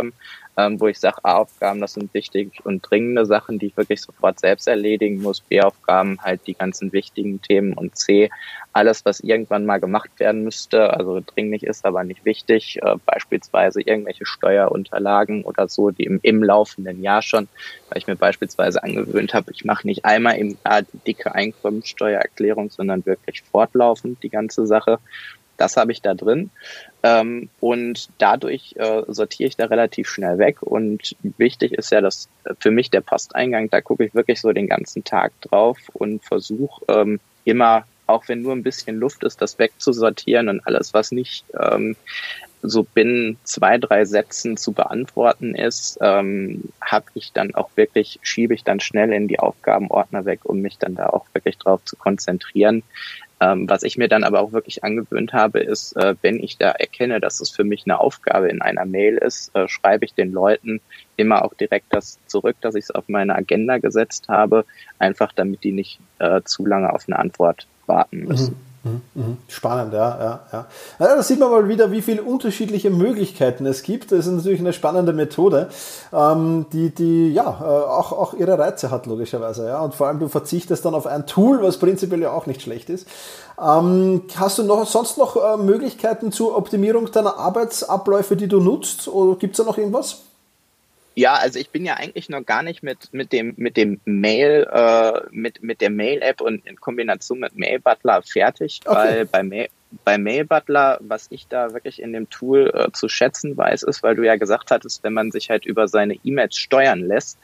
ähm, 0.57 0.79
wo 0.79 0.87
ich 0.87 0.99
sage, 0.99 1.17
A-Aufgaben, 1.23 1.81
das 1.81 1.93
sind 1.93 2.13
wichtig 2.13 2.61
und 2.63 2.81
dringende 2.81 3.25
Sachen, 3.25 3.59
die 3.59 3.67
ich 3.67 3.77
wirklich 3.77 4.01
sofort 4.01 4.39
selbst 4.39 4.67
erledigen 4.67 5.21
muss. 5.21 5.41
B-Aufgaben 5.41 6.17
halt 6.21 6.41
die 6.47 6.53
ganzen 6.53 6.93
wichtigen 6.93 7.41
Themen 7.41 7.73
und 7.73 7.97
C, 7.97 8.29
alles, 8.71 9.05
was 9.05 9.19
irgendwann 9.19 9.65
mal 9.65 9.79
gemacht 9.79 10.11
werden 10.17 10.43
müsste, 10.43 10.93
also 10.93 11.21
dringlich 11.25 11.63
ist, 11.63 11.85
aber 11.85 12.03
nicht 12.03 12.25
wichtig, 12.25 12.79
äh, 12.81 12.95
beispielsweise 13.05 13.81
irgendwelche 13.81 14.25
Steuerunterlagen 14.25 15.43
oder 15.43 15.67
so, 15.67 15.91
die 15.91 16.03
im, 16.03 16.19
im 16.23 16.43
laufenden 16.43 17.01
Jahr 17.01 17.21
schon, 17.21 17.47
weil 17.89 17.97
ich 17.97 18.07
mir 18.07 18.15
beispielsweise 18.15 18.83
angewöhnt 18.83 19.33
habe, 19.33 19.51
ich 19.51 19.65
mache 19.65 19.87
nicht 19.87 20.05
einmal 20.05 20.37
im 20.37 20.57
Jahr 20.65 20.81
die 20.81 20.97
dicke 21.05 21.35
Einkommensteuererklärung, 21.35 22.69
sondern 22.69 23.05
wirklich 23.05 23.43
fortlaufend 23.43 24.23
die 24.23 24.29
ganze 24.29 24.65
Sache. 24.67 24.99
Das 25.57 25.77
habe 25.77 25.91
ich 25.91 26.01
da 26.01 26.13
drin. 26.13 26.49
Ähm, 27.03 27.49
und 27.59 28.09
dadurch 28.17 28.75
äh, 28.77 29.03
sortiere 29.07 29.47
ich 29.47 29.55
da 29.55 29.65
relativ 29.65 30.09
schnell 30.09 30.37
weg. 30.37 30.61
Und 30.61 31.15
wichtig 31.37 31.73
ist 31.73 31.91
ja, 31.91 32.01
dass 32.01 32.29
für 32.59 32.71
mich 32.71 32.89
der 32.89 33.01
Posteingang, 33.01 33.69
da 33.69 33.81
gucke 33.81 34.05
ich 34.05 34.15
wirklich 34.15 34.41
so 34.41 34.51
den 34.51 34.67
ganzen 34.67 35.03
Tag 35.03 35.33
drauf 35.41 35.77
und 35.93 36.23
versuche 36.23 36.83
ähm, 36.87 37.19
immer, 37.43 37.85
auch 38.07 38.27
wenn 38.27 38.41
nur 38.41 38.53
ein 38.53 38.63
bisschen 38.63 38.97
Luft 38.97 39.23
ist, 39.23 39.41
das 39.41 39.57
wegzusortieren 39.59 40.49
und 40.49 40.65
alles, 40.65 40.93
was 40.93 41.11
nicht 41.11 41.45
ähm, 41.59 41.95
so 42.67 42.83
binnen 42.83 43.37
zwei, 43.43 43.77
drei 43.77 44.05
Sätzen 44.05 44.57
zu 44.57 44.71
beantworten 44.71 45.55
ist, 45.55 45.97
ähm, 46.01 46.63
habe 46.81 47.05
ich 47.13 47.31
dann 47.31 47.55
auch 47.55 47.69
wirklich, 47.75 48.19
schiebe 48.21 48.53
ich 48.53 48.63
dann 48.63 48.79
schnell 48.79 49.13
in 49.13 49.27
die 49.27 49.39
Aufgabenordner 49.39 50.25
weg, 50.25 50.41
um 50.43 50.61
mich 50.61 50.77
dann 50.77 50.95
da 50.95 51.07
auch 51.07 51.25
wirklich 51.33 51.57
drauf 51.57 51.83
zu 51.85 51.95
konzentrieren. 51.95 52.83
Ähm, 53.41 53.69
was 53.69 53.83
ich 53.83 53.97
mir 53.97 54.07
dann 54.07 54.23
aber 54.23 54.39
auch 54.39 54.53
wirklich 54.53 54.83
angewöhnt 54.83 55.33
habe, 55.33 55.59
ist, 55.59 55.95
äh, 55.97 56.15
wenn 56.21 56.41
ich 56.41 56.57
da 56.57 56.71
erkenne, 56.71 57.19
dass 57.19 57.41
es 57.41 57.49
für 57.49 57.65
mich 57.65 57.83
eine 57.85 57.99
Aufgabe 57.99 58.47
in 58.47 58.61
einer 58.61 58.85
Mail 58.85 59.17
ist, 59.17 59.53
äh, 59.55 59.67
schreibe 59.67 60.05
ich 60.05 60.13
den 60.13 60.31
Leuten 60.31 60.79
immer 61.17 61.43
auch 61.43 61.53
direkt 61.53 61.87
das 61.89 62.17
zurück, 62.27 62.55
dass 62.61 62.75
ich 62.75 62.85
es 62.85 62.91
auf 62.91 63.09
meine 63.09 63.35
Agenda 63.35 63.77
gesetzt 63.77 64.29
habe, 64.29 64.65
einfach 64.99 65.33
damit 65.33 65.63
die 65.63 65.73
nicht 65.73 65.99
äh, 66.19 66.41
zu 66.45 66.65
lange 66.65 66.93
auf 66.93 67.03
eine 67.07 67.19
Antwort 67.19 67.67
warten 67.87 68.23
müssen. 68.25 68.53
Mhm. 68.53 68.74
Mhm, 68.85 69.01
mhm. 69.15 69.37
Spannend, 69.47 69.93
ja, 69.93 70.09
ja, 70.19 70.39
ja. 70.51 70.65
ja. 70.99 71.15
Da 71.15 71.23
sieht 71.23 71.39
man 71.39 71.49
mal 71.49 71.67
wieder, 71.67 71.91
wie 71.91 72.03
viele 72.03 72.21
unterschiedliche 72.21 72.91
Möglichkeiten 72.91 73.65
es 73.65 73.81
gibt. 73.81 74.11
Das 74.11 74.27
ist 74.27 74.31
natürlich 74.31 74.59
eine 74.59 74.73
spannende 74.73 75.11
Methode, 75.11 75.69
ähm, 76.13 76.67
die, 76.71 76.93
die 76.93 77.33
ja 77.33 77.45
äh, 77.45 77.63
auch, 77.63 78.11
auch 78.11 78.35
ihre 78.35 78.59
Reize 78.59 78.91
hat, 78.91 79.07
logischerweise. 79.07 79.65
Ja. 79.65 79.81
Und 79.81 79.95
vor 79.95 80.07
allem, 80.07 80.19
du 80.19 80.27
verzichtest 80.27 80.85
dann 80.85 80.93
auf 80.93 81.07
ein 81.07 81.25
Tool, 81.25 81.63
was 81.63 81.79
prinzipiell 81.79 82.21
ja 82.21 82.31
auch 82.31 82.45
nicht 82.45 82.61
schlecht 82.61 82.91
ist. 82.91 83.07
Ähm, 83.59 84.21
hast 84.35 84.59
du 84.59 84.63
noch 84.63 84.85
sonst 84.85 85.17
noch 85.17 85.35
äh, 85.35 85.57
Möglichkeiten 85.57 86.31
zur 86.31 86.55
Optimierung 86.55 87.11
deiner 87.11 87.37
Arbeitsabläufe, 87.39 88.35
die 88.35 88.47
du 88.47 88.59
nutzt? 88.59 89.07
Oder 89.07 89.39
gibt 89.39 89.57
es 89.57 89.65
da 89.65 89.69
noch 89.69 89.79
irgendwas? 89.79 90.19
Ja, 91.15 91.35
also 91.35 91.59
ich 91.59 91.69
bin 91.69 91.85
ja 91.85 91.95
eigentlich 91.95 92.27
noch 92.27 92.45
gar 92.45 92.61
nicht 92.61 92.83
mit 92.83 93.13
mit 93.13 93.31
dem 93.31 93.53
mit 93.55 93.77
dem 93.77 94.01
Mail 94.03 94.67
äh, 94.69 95.21
mit 95.31 95.63
mit 95.63 95.79
der 95.79 95.89
Mail 95.89 96.21
App 96.21 96.41
und 96.41 96.65
in 96.67 96.75
Kombination 96.75 97.39
mit 97.39 97.55
Mail 97.55 97.79
Butler 97.79 98.21
fertig, 98.21 98.81
okay. 98.85 98.95
weil 98.95 99.25
bei 99.25 99.43
Mail 99.43 99.67
bei 100.03 100.17
Mail 100.17 100.45
Butler, 100.45 100.97
was 101.01 101.27
ich 101.29 101.47
da 101.47 101.73
wirklich 101.73 102.01
in 102.01 102.11
dem 102.11 102.29
Tool 102.29 102.71
äh, 102.73 102.91
zu 102.91 103.07
schätzen 103.07 103.55
weiß, 103.55 103.83
ist, 103.83 104.03
weil 104.03 104.15
du 104.15 104.23
ja 104.23 104.35
gesagt 104.35 104.71
hattest, 104.71 105.03
wenn 105.03 105.13
man 105.13 105.31
sich 105.31 105.49
halt 105.49 105.65
über 105.65 105.87
seine 105.87 106.15
E-Mails 106.23 106.57
steuern 106.57 106.99
lässt, 106.99 107.37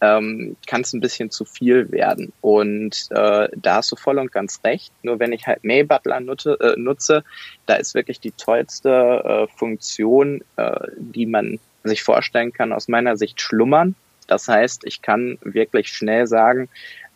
ähm, 0.00 0.56
kann 0.66 0.80
es 0.80 0.92
ein 0.92 1.00
bisschen 1.00 1.30
zu 1.30 1.44
viel 1.44 1.92
werden. 1.92 2.32
Und 2.40 3.06
äh, 3.10 3.48
da 3.54 3.76
hast 3.76 3.92
du 3.92 3.96
voll 3.96 4.18
und 4.18 4.32
ganz 4.32 4.60
recht. 4.64 4.92
Nur 5.02 5.20
wenn 5.20 5.32
ich 5.32 5.46
halt 5.46 5.62
Mail 5.64 5.84
Butler 5.84 6.20
nutze, 6.20 6.58
äh, 6.60 6.74
nutze 6.76 7.24
da 7.66 7.74
ist 7.74 7.94
wirklich 7.94 8.18
die 8.18 8.32
tollste 8.32 8.90
äh, 8.90 9.46
Funktion, 9.56 10.42
äh, 10.56 10.88
die 10.96 11.26
man 11.26 11.60
sich 11.84 12.02
vorstellen 12.02 12.52
kann, 12.52 12.72
aus 12.72 12.88
meiner 12.88 13.16
Sicht 13.16 13.40
schlummern. 13.40 13.94
Das 14.26 14.48
heißt, 14.48 14.84
ich 14.84 15.02
kann 15.02 15.38
wirklich 15.42 15.88
schnell 15.88 16.26
sagen, 16.26 16.68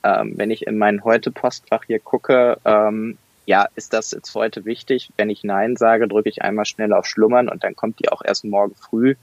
ähm, 0.03 0.35
wenn 0.37 0.51
ich 0.51 0.67
in 0.67 0.79
mein 0.79 1.05
Heute-Postfach 1.05 1.85
hier 1.87 1.99
gucke, 1.99 2.59
ähm, 2.65 3.19
ja, 3.47 3.69
ist 3.77 3.93
das 3.93 4.11
jetzt 4.11 4.35
heute 4.35 4.65
wichtig? 4.65 5.11
Wenn 5.17 5.31
ich 5.31 5.45
Nein 5.45 5.77
sage, 5.77 6.09
drücke 6.09 6.29
ich 6.29 6.43
einmal 6.43 6.65
schnell 6.65 6.93
auf 6.93 7.07
Schlummern 7.07 7.49
und 7.49 7.63
dann 7.63 7.77
kommt 7.77 8.01
die 8.01 8.11
auch 8.11 8.23
erst 8.25 8.45
morgen 8.45 8.75
früh 8.75 9.15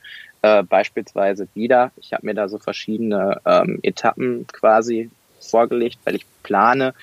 äh, 0.42 0.64
beispielsweise 0.64 1.48
wieder. 1.54 1.92
Ich 1.98 2.14
habe 2.14 2.26
mir 2.26 2.34
da 2.34 2.48
so 2.48 2.58
verschiedene 2.58 3.42
ähm, 3.46 3.80
Etappen 3.84 4.48
quasi 4.48 5.10
vorgelegt, 5.42 6.00
weil 6.06 6.16
ich 6.16 6.26
plane, 6.42 6.94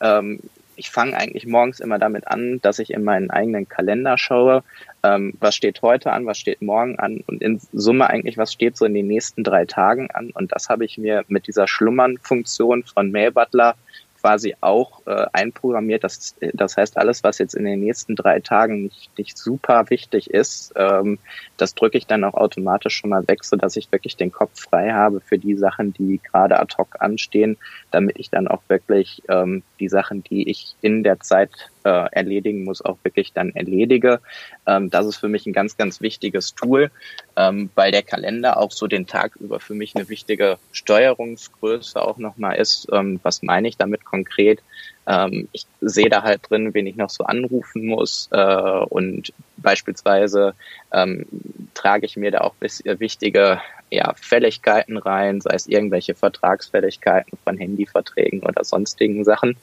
ähm, 0.00 0.40
ich 0.80 0.90
fange 0.90 1.14
eigentlich 1.14 1.46
morgens 1.46 1.78
immer 1.78 1.98
damit 1.98 2.26
an, 2.26 2.58
dass 2.62 2.78
ich 2.78 2.90
in 2.90 3.04
meinen 3.04 3.30
eigenen 3.30 3.68
Kalender 3.68 4.16
schaue, 4.16 4.64
ähm, 5.02 5.34
was 5.38 5.54
steht 5.54 5.82
heute 5.82 6.10
an, 6.10 6.24
was 6.24 6.38
steht 6.38 6.62
morgen 6.62 6.98
an 6.98 7.22
und 7.26 7.42
in 7.42 7.60
Summe 7.74 8.08
eigentlich, 8.08 8.38
was 8.38 8.54
steht 8.54 8.78
so 8.78 8.86
in 8.86 8.94
den 8.94 9.06
nächsten 9.06 9.44
drei 9.44 9.66
Tagen 9.66 10.10
an. 10.10 10.30
Und 10.30 10.52
das 10.52 10.70
habe 10.70 10.86
ich 10.86 10.96
mir 10.96 11.22
mit 11.28 11.46
dieser 11.46 11.68
Schlummern-Funktion 11.68 12.84
von 12.84 13.10
Mail 13.10 13.30
Butler 13.30 13.74
quasi 14.20 14.54
auch 14.60 15.06
äh, 15.06 15.26
einprogrammiert. 15.32 16.04
Das, 16.04 16.34
das 16.52 16.76
heißt, 16.76 16.96
alles, 16.98 17.24
was 17.24 17.38
jetzt 17.38 17.54
in 17.54 17.64
den 17.64 17.80
nächsten 17.80 18.16
drei 18.16 18.40
Tagen 18.40 18.84
nicht, 18.84 19.16
nicht 19.16 19.38
super 19.38 19.88
wichtig 19.88 20.30
ist, 20.30 20.72
ähm, 20.76 21.18
das 21.56 21.74
drücke 21.74 21.98
ich 21.98 22.06
dann 22.06 22.24
auch 22.24 22.34
automatisch 22.34 22.96
schon 22.96 23.10
mal 23.10 23.26
weg, 23.28 23.44
so 23.44 23.56
dass 23.56 23.76
ich 23.76 23.90
wirklich 23.92 24.16
den 24.16 24.32
Kopf 24.32 24.60
frei 24.60 24.90
habe 24.90 25.20
für 25.20 25.38
die 25.38 25.56
Sachen, 25.56 25.92
die 25.92 26.20
gerade 26.22 26.58
ad 26.58 26.74
hoc 26.78 26.96
anstehen, 27.00 27.56
damit 27.90 28.18
ich 28.18 28.30
dann 28.30 28.48
auch 28.48 28.62
wirklich 28.68 29.22
ähm, 29.28 29.62
die 29.78 29.88
Sachen, 29.88 30.22
die 30.22 30.48
ich 30.48 30.74
in 30.80 31.02
der 31.02 31.20
Zeit 31.20 31.70
äh, 31.84 32.06
erledigen 32.12 32.64
muss, 32.64 32.82
auch 32.82 32.98
wirklich 33.02 33.32
dann 33.32 33.50
erledige. 33.50 34.20
Ähm, 34.66 34.90
das 34.90 35.06
ist 35.06 35.16
für 35.16 35.28
mich 35.28 35.46
ein 35.46 35.52
ganz, 35.52 35.76
ganz 35.76 36.00
wichtiges 36.00 36.54
Tool, 36.54 36.90
ähm, 37.36 37.70
weil 37.74 37.92
der 37.92 38.02
Kalender 38.02 38.58
auch 38.58 38.72
so 38.72 38.86
den 38.86 39.06
Tag 39.06 39.36
über 39.36 39.60
für 39.60 39.74
mich 39.74 39.96
eine 39.96 40.08
wichtige 40.08 40.58
Steuerungsgröße 40.72 42.00
auch 42.00 42.18
nochmal 42.18 42.56
ist. 42.56 42.88
Ähm, 42.92 43.20
was 43.22 43.42
meine 43.42 43.68
ich 43.68 43.76
damit 43.76 44.04
konkret? 44.04 44.62
Ähm, 45.06 45.48
ich 45.52 45.66
sehe 45.80 46.08
da 46.08 46.22
halt 46.22 46.50
drin, 46.50 46.74
wen 46.74 46.86
ich 46.86 46.96
noch 46.96 47.10
so 47.10 47.24
anrufen 47.24 47.86
muss 47.86 48.28
äh, 48.32 48.84
und 48.88 49.32
beispielsweise 49.56 50.54
ähm, 50.92 51.26
trage 51.74 52.06
ich 52.06 52.16
mir 52.16 52.30
da 52.30 52.40
auch 52.40 52.54
wichtige 52.60 53.60
ja, 53.90 54.14
Fälligkeiten 54.14 54.96
rein, 54.96 55.40
sei 55.40 55.54
es 55.54 55.66
irgendwelche 55.66 56.14
Vertragsfälligkeiten 56.14 57.38
von 57.42 57.58
Handyverträgen 57.58 58.40
oder 58.40 58.64
sonstigen 58.64 59.24
Sachen, 59.24 59.56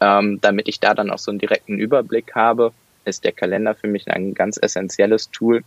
ähm, 0.00 0.40
damit 0.40 0.68
ich 0.68 0.80
da 0.80 0.94
dann 0.94 1.10
auch 1.10 1.18
so 1.18 1.30
einen 1.30 1.38
direkten 1.38 1.78
Überblick 1.78 2.34
habe, 2.34 2.72
ist 3.04 3.24
der 3.24 3.32
Kalender 3.32 3.74
für 3.74 3.86
mich 3.86 4.08
ein 4.08 4.34
ganz 4.34 4.58
essentielles 4.60 5.30
Tool, 5.30 5.62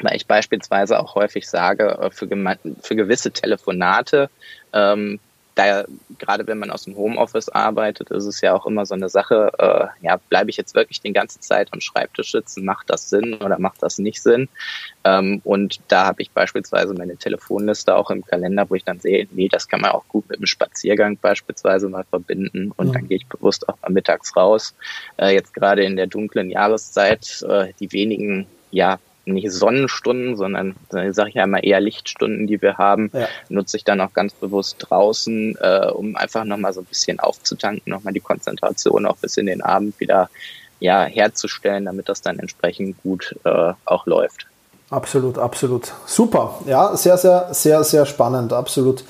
weil 0.00 0.16
ich 0.16 0.26
beispielsweise 0.26 1.00
auch 1.00 1.14
häufig 1.14 1.48
sage, 1.48 1.98
äh, 2.00 2.10
für, 2.10 2.28
für 2.82 2.96
gewisse 2.96 3.30
Telefonate 3.30 4.28
ähm, 4.72 5.18
da 5.54 5.84
gerade 6.18 6.46
wenn 6.46 6.58
man 6.58 6.70
aus 6.70 6.84
dem 6.84 6.96
Homeoffice 6.96 7.48
arbeitet, 7.48 8.10
ist 8.10 8.24
es 8.24 8.40
ja 8.40 8.54
auch 8.54 8.66
immer 8.66 8.86
so 8.86 8.94
eine 8.94 9.08
Sache, 9.08 9.52
äh, 9.58 10.06
ja, 10.06 10.16
bleibe 10.28 10.50
ich 10.50 10.56
jetzt 10.56 10.74
wirklich 10.74 11.00
die 11.00 11.12
ganze 11.12 11.40
Zeit 11.40 11.68
am 11.72 11.80
Schreibtisch 11.80 12.32
sitzen, 12.32 12.64
macht 12.64 12.88
das 12.88 13.10
Sinn 13.10 13.34
oder 13.34 13.58
macht 13.58 13.82
das 13.82 13.98
nicht 13.98 14.22
Sinn? 14.22 14.48
Ähm, 15.04 15.40
und 15.44 15.80
da 15.88 16.06
habe 16.06 16.22
ich 16.22 16.30
beispielsweise 16.30 16.94
meine 16.94 17.16
Telefonliste 17.16 17.94
auch 17.94 18.10
im 18.10 18.24
Kalender, 18.24 18.68
wo 18.70 18.74
ich 18.74 18.84
dann 18.84 19.00
sehe, 19.00 19.28
nee, 19.32 19.48
das 19.48 19.68
kann 19.68 19.80
man 19.80 19.90
auch 19.90 20.06
gut 20.08 20.28
mit 20.28 20.38
einem 20.38 20.46
Spaziergang 20.46 21.18
beispielsweise 21.18 21.88
mal 21.88 22.04
verbinden 22.04 22.72
und 22.76 22.88
mhm. 22.88 22.92
dann 22.92 23.08
gehe 23.08 23.18
ich 23.18 23.26
bewusst 23.26 23.68
auch 23.68 23.76
mal 23.82 23.90
mittags 23.90 24.34
raus. 24.36 24.74
Äh, 25.18 25.34
jetzt 25.34 25.52
gerade 25.54 25.84
in 25.84 25.96
der 25.96 26.06
dunklen 26.06 26.50
Jahreszeit, 26.50 27.42
äh, 27.48 27.72
die 27.78 27.92
wenigen 27.92 28.46
ja, 28.70 28.98
nicht 29.24 29.50
Sonnenstunden, 29.52 30.36
sondern 30.36 30.74
sage 30.90 31.30
ich 31.30 31.36
immer 31.36 31.62
eher 31.62 31.80
Lichtstunden, 31.80 32.46
die 32.46 32.60
wir 32.60 32.78
haben, 32.78 33.10
ja. 33.12 33.28
nutze 33.48 33.76
ich 33.76 33.84
dann 33.84 34.00
auch 34.00 34.12
ganz 34.12 34.34
bewusst 34.34 34.76
draußen, 34.80 35.56
äh, 35.60 35.90
um 35.92 36.16
einfach 36.16 36.44
nochmal 36.44 36.72
so 36.72 36.80
ein 36.80 36.86
bisschen 36.86 37.20
aufzutanken, 37.20 37.90
nochmal 37.90 38.12
die 38.12 38.20
Konzentration 38.20 39.06
auch 39.06 39.16
bis 39.16 39.36
in 39.36 39.46
den 39.46 39.62
Abend 39.62 39.98
wieder 40.00 40.28
ja, 40.80 41.04
herzustellen, 41.04 41.84
damit 41.84 42.08
das 42.08 42.22
dann 42.22 42.38
entsprechend 42.38 43.00
gut 43.02 43.36
äh, 43.44 43.72
auch 43.84 44.06
läuft. 44.06 44.46
Absolut, 44.90 45.38
absolut. 45.38 45.92
Super. 46.04 46.60
Ja, 46.66 46.94
sehr, 46.96 47.16
sehr, 47.16 47.48
sehr, 47.52 47.82
sehr 47.82 48.04
spannend. 48.04 48.52
Absolut. 48.52 49.04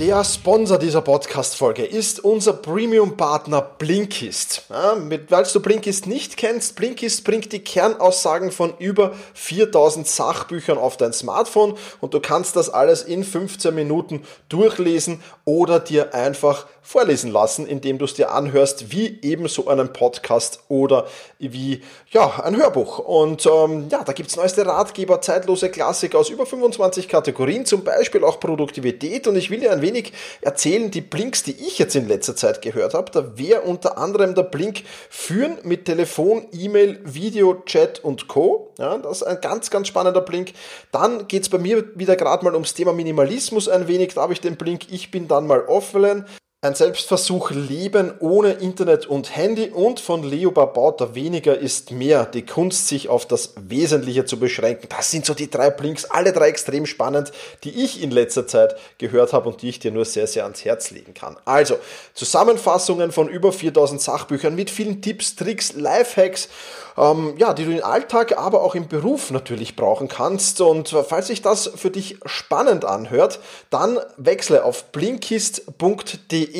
Der 0.00 0.24
Sponsor 0.24 0.76
dieser 0.76 1.02
Podcast-Folge 1.02 1.84
ist 1.84 2.18
unser 2.24 2.52
Premium-Partner 2.54 3.62
Blinkist. 3.62 4.64
Ja, 4.68 4.96
falls 5.28 5.52
du 5.52 5.60
Blinkist 5.60 6.08
nicht 6.08 6.36
kennst, 6.36 6.74
Blinkist 6.74 7.22
bringt 7.22 7.52
die 7.52 7.60
Kernaussagen 7.60 8.50
von 8.50 8.74
über 8.78 9.14
4000 9.34 10.04
Sachbüchern 10.04 10.78
auf 10.78 10.96
dein 10.96 11.12
Smartphone 11.12 11.74
und 12.00 12.12
du 12.12 12.18
kannst 12.18 12.56
das 12.56 12.70
alles 12.70 13.02
in 13.02 13.22
15 13.22 13.72
Minuten 13.72 14.24
durchlesen 14.48 15.22
oder 15.44 15.78
dir 15.78 16.12
einfach 16.12 16.66
vorlesen 16.84 17.32
lassen, 17.32 17.66
indem 17.66 17.96
du 17.96 18.04
es 18.04 18.12
dir 18.12 18.30
anhörst, 18.30 18.92
wie 18.92 19.18
eben 19.22 19.48
so 19.48 19.68
einen 19.68 19.92
Podcast 19.92 20.60
oder 20.68 21.06
wie 21.38 21.80
ja, 22.10 22.40
ein 22.44 22.56
Hörbuch. 22.56 22.98
Und 22.98 23.46
ähm, 23.46 23.86
ja, 23.90 24.04
da 24.04 24.12
gibt's 24.12 24.36
neueste 24.36 24.66
Ratgeber, 24.66 25.22
zeitlose 25.22 25.70
Klassiker 25.70 26.18
aus 26.18 26.28
über 26.28 26.44
25 26.44 27.08
Kategorien, 27.08 27.64
zum 27.64 27.84
Beispiel 27.84 28.22
auch 28.22 28.38
Produktivität. 28.38 29.26
Und 29.26 29.36
ich 29.36 29.50
will 29.50 29.60
dir 29.60 29.72
ein 29.72 29.80
wenig 29.80 30.12
erzählen, 30.42 30.90
die 30.90 31.00
Blinks, 31.00 31.42
die 31.42 31.52
ich 31.52 31.78
jetzt 31.78 31.96
in 31.96 32.06
letzter 32.06 32.36
Zeit 32.36 32.60
gehört 32.60 32.92
habe. 32.92 33.10
Da 33.10 33.38
wäre 33.38 33.62
unter 33.62 33.96
anderem 33.96 34.34
der 34.34 34.42
Blink 34.42 34.82
Führen 35.08 35.56
mit 35.62 35.86
Telefon, 35.86 36.46
E-Mail, 36.52 37.00
Video, 37.04 37.62
Chat 37.64 38.04
und 38.04 38.28
Co. 38.28 38.74
Ja, 38.78 38.98
das 38.98 39.22
ist 39.22 39.22
ein 39.22 39.40
ganz, 39.40 39.70
ganz 39.70 39.88
spannender 39.88 40.20
Blink. 40.20 40.52
Dann 40.92 41.28
geht's 41.28 41.48
bei 41.48 41.58
mir 41.58 41.96
wieder 41.96 42.14
gerade 42.16 42.44
mal 42.44 42.52
ums 42.52 42.74
Thema 42.74 42.92
Minimalismus 42.92 43.70
ein 43.70 43.88
wenig. 43.88 44.12
Da 44.14 44.20
habe 44.20 44.34
ich 44.34 44.42
den 44.42 44.56
Blink 44.56 44.92
Ich 44.92 45.10
bin 45.10 45.28
dann 45.28 45.46
mal 45.46 45.64
offline 45.66 46.26
Ein 46.64 46.74
Selbstversuch 46.74 47.50
Leben 47.50 48.14
ohne 48.20 48.52
Internet 48.52 49.04
und 49.04 49.36
Handy 49.36 49.68
und 49.68 50.00
von 50.00 50.22
Leo 50.22 50.50
Babauta 50.50 51.14
weniger 51.14 51.58
ist 51.58 51.90
mehr. 51.90 52.24
Die 52.24 52.46
Kunst, 52.46 52.88
sich 52.88 53.10
auf 53.10 53.26
das 53.26 53.52
Wesentliche 53.68 54.24
zu 54.24 54.38
beschränken. 54.38 54.88
Das 54.88 55.10
sind 55.10 55.26
so 55.26 55.34
die 55.34 55.50
drei 55.50 55.68
Blinks, 55.68 56.06
alle 56.06 56.32
drei 56.32 56.48
extrem 56.48 56.86
spannend, 56.86 57.32
die 57.64 57.84
ich 57.84 58.02
in 58.02 58.10
letzter 58.10 58.46
Zeit 58.46 58.76
gehört 58.96 59.34
habe 59.34 59.50
und 59.50 59.60
die 59.60 59.68
ich 59.68 59.78
dir 59.78 59.90
nur 59.90 60.06
sehr, 60.06 60.26
sehr 60.26 60.44
ans 60.44 60.64
Herz 60.64 60.90
legen 60.90 61.12
kann. 61.12 61.36
Also, 61.44 61.76
Zusammenfassungen 62.14 63.12
von 63.12 63.28
über 63.28 63.52
4000 63.52 64.00
Sachbüchern 64.00 64.54
mit 64.54 64.70
vielen 64.70 65.02
Tipps, 65.02 65.36
Tricks, 65.36 65.74
Lifehacks 65.74 66.48
ähm, 66.96 67.34
ja, 67.38 67.54
die 67.54 67.64
du 67.64 67.72
im 67.72 67.84
Alltag, 67.84 68.38
aber 68.38 68.62
auch 68.62 68.74
im 68.74 68.88
Beruf 68.88 69.30
natürlich 69.30 69.76
brauchen 69.76 70.08
kannst. 70.08 70.60
Und 70.60 70.88
falls 70.88 71.26
sich 71.26 71.42
das 71.42 71.70
für 71.74 71.90
dich 71.90 72.18
spannend 72.24 72.84
anhört, 72.84 73.40
dann 73.70 73.98
wechsle 74.16 74.64
auf 74.64 74.92
blinkist.de 74.92 76.53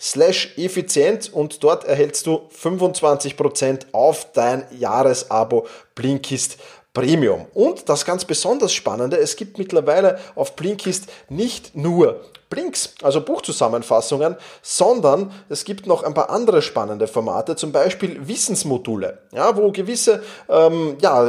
slash 0.00 0.54
effizient 0.56 1.32
und 1.32 1.62
dort 1.62 1.84
erhältst 1.84 2.26
du 2.26 2.48
25% 2.62 3.86
auf 3.92 4.32
dein 4.32 4.64
Jahresabo 4.78 5.66
Blinkist 5.94 6.58
Premium. 6.94 7.46
Und 7.54 7.88
das 7.88 8.04
ganz 8.04 8.24
besonders 8.24 8.72
Spannende, 8.72 9.16
es 9.16 9.36
gibt 9.36 9.58
mittlerweile 9.58 10.18
auf 10.34 10.56
Blinkist 10.56 11.10
nicht 11.28 11.74
nur 11.74 12.20
Blinks, 12.52 12.96
also 13.02 13.22
Buchzusammenfassungen, 13.22 14.36
sondern 14.60 15.32
es 15.48 15.64
gibt 15.64 15.86
noch 15.86 16.02
ein 16.02 16.12
paar 16.12 16.28
andere 16.28 16.60
spannende 16.60 17.08
Formate, 17.08 17.56
zum 17.56 17.72
Beispiel 17.72 18.28
Wissensmodule, 18.28 19.20
ja, 19.32 19.56
wo 19.56 19.72
gewisse 19.72 20.22
ähm, 20.50 20.98
ja, 21.00 21.22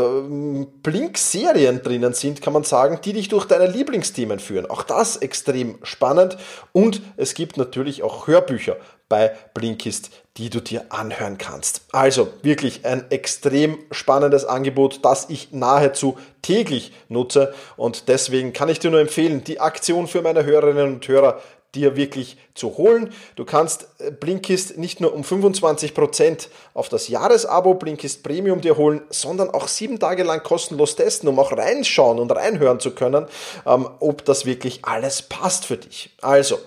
Blink-Serien 0.83 1.81
drinnen 1.81 2.13
sind, 2.13 2.41
kann 2.41 2.51
man 2.51 2.65
sagen, 2.65 2.99
die 3.05 3.13
dich 3.13 3.29
durch 3.29 3.45
deine 3.45 3.67
Lieblingsthemen 3.67 4.39
führen. 4.39 4.69
Auch 4.69 4.83
das 4.83 5.15
extrem 5.15 5.77
spannend. 5.83 6.35
Und 6.73 7.01
es 7.15 7.35
gibt 7.35 7.55
natürlich 7.55 8.03
auch 8.03 8.27
Hörbücher 8.27 8.75
bei 9.07 9.33
Blinkist, 9.53 10.09
die 10.37 10.49
du 10.49 10.61
dir 10.61 10.85
anhören 10.89 11.37
kannst. 11.37 11.81
Also 11.91 12.29
wirklich 12.41 12.85
ein 12.85 13.09
extrem 13.11 13.77
spannendes 13.91 14.45
Angebot, 14.45 14.99
das 15.03 15.29
ich 15.29 15.51
nahezu 15.51 16.17
täglich 16.41 16.91
nutze 17.07 17.53
und 17.77 18.07
deswegen 18.07 18.51
kann 18.51 18.69
ich 18.69 18.79
dir 18.79 18.91
nur 18.91 18.99
empfehlen, 18.99 19.43
die 19.43 19.59
Aktion 19.59 20.07
für 20.07 20.21
meine 20.21 20.43
Hörerinnen 20.43 20.95
und 20.95 21.07
Hörer 21.07 21.39
dir 21.75 21.95
wirklich 21.95 22.37
zu 22.53 22.77
holen. 22.77 23.11
Du 23.35 23.45
kannst 23.45 23.87
äh, 23.97 24.11
Blinkist 24.11 24.77
nicht 24.77 25.01
nur 25.01 25.13
um 25.13 25.23
25% 25.23 26.47
auf 26.73 26.89
das 26.89 27.07
Jahresabo 27.07 27.73
Blinkist 27.73 28.23
Premium 28.23 28.61
dir 28.61 28.77
holen, 28.77 29.01
sondern 29.09 29.49
auch 29.49 29.67
sieben 29.67 29.99
Tage 29.99 30.23
lang 30.23 30.43
kostenlos 30.43 30.95
testen, 30.95 31.29
um 31.29 31.39
auch 31.39 31.51
reinschauen 31.51 32.19
und 32.19 32.31
reinhören 32.31 32.79
zu 32.79 32.91
können, 32.91 33.25
ähm, 33.65 33.89
ob 33.99 34.23
das 34.25 34.45
wirklich 34.45 34.85
alles 34.85 35.23
passt 35.23 35.65
für 35.65 35.77
dich. 35.77 36.11
Also, 36.21 36.59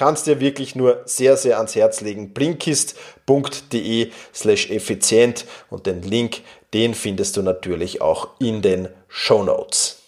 kann 0.00 0.14
es 0.14 0.22
dir 0.22 0.40
wirklich 0.40 0.74
nur 0.74 1.02
sehr, 1.04 1.36
sehr 1.36 1.58
ans 1.58 1.74
Herz 1.74 2.00
legen. 2.00 2.30
blinkist.de 2.30 4.10
slash 4.32 4.70
effizient 4.70 5.44
und 5.68 5.84
den 5.84 6.00
Link, 6.00 6.40
den 6.72 6.94
findest 6.94 7.36
du 7.36 7.42
natürlich 7.42 8.00
auch 8.00 8.28
in 8.38 8.62
den 8.62 8.88
Show 9.08 9.44
Notes. 9.44 9.98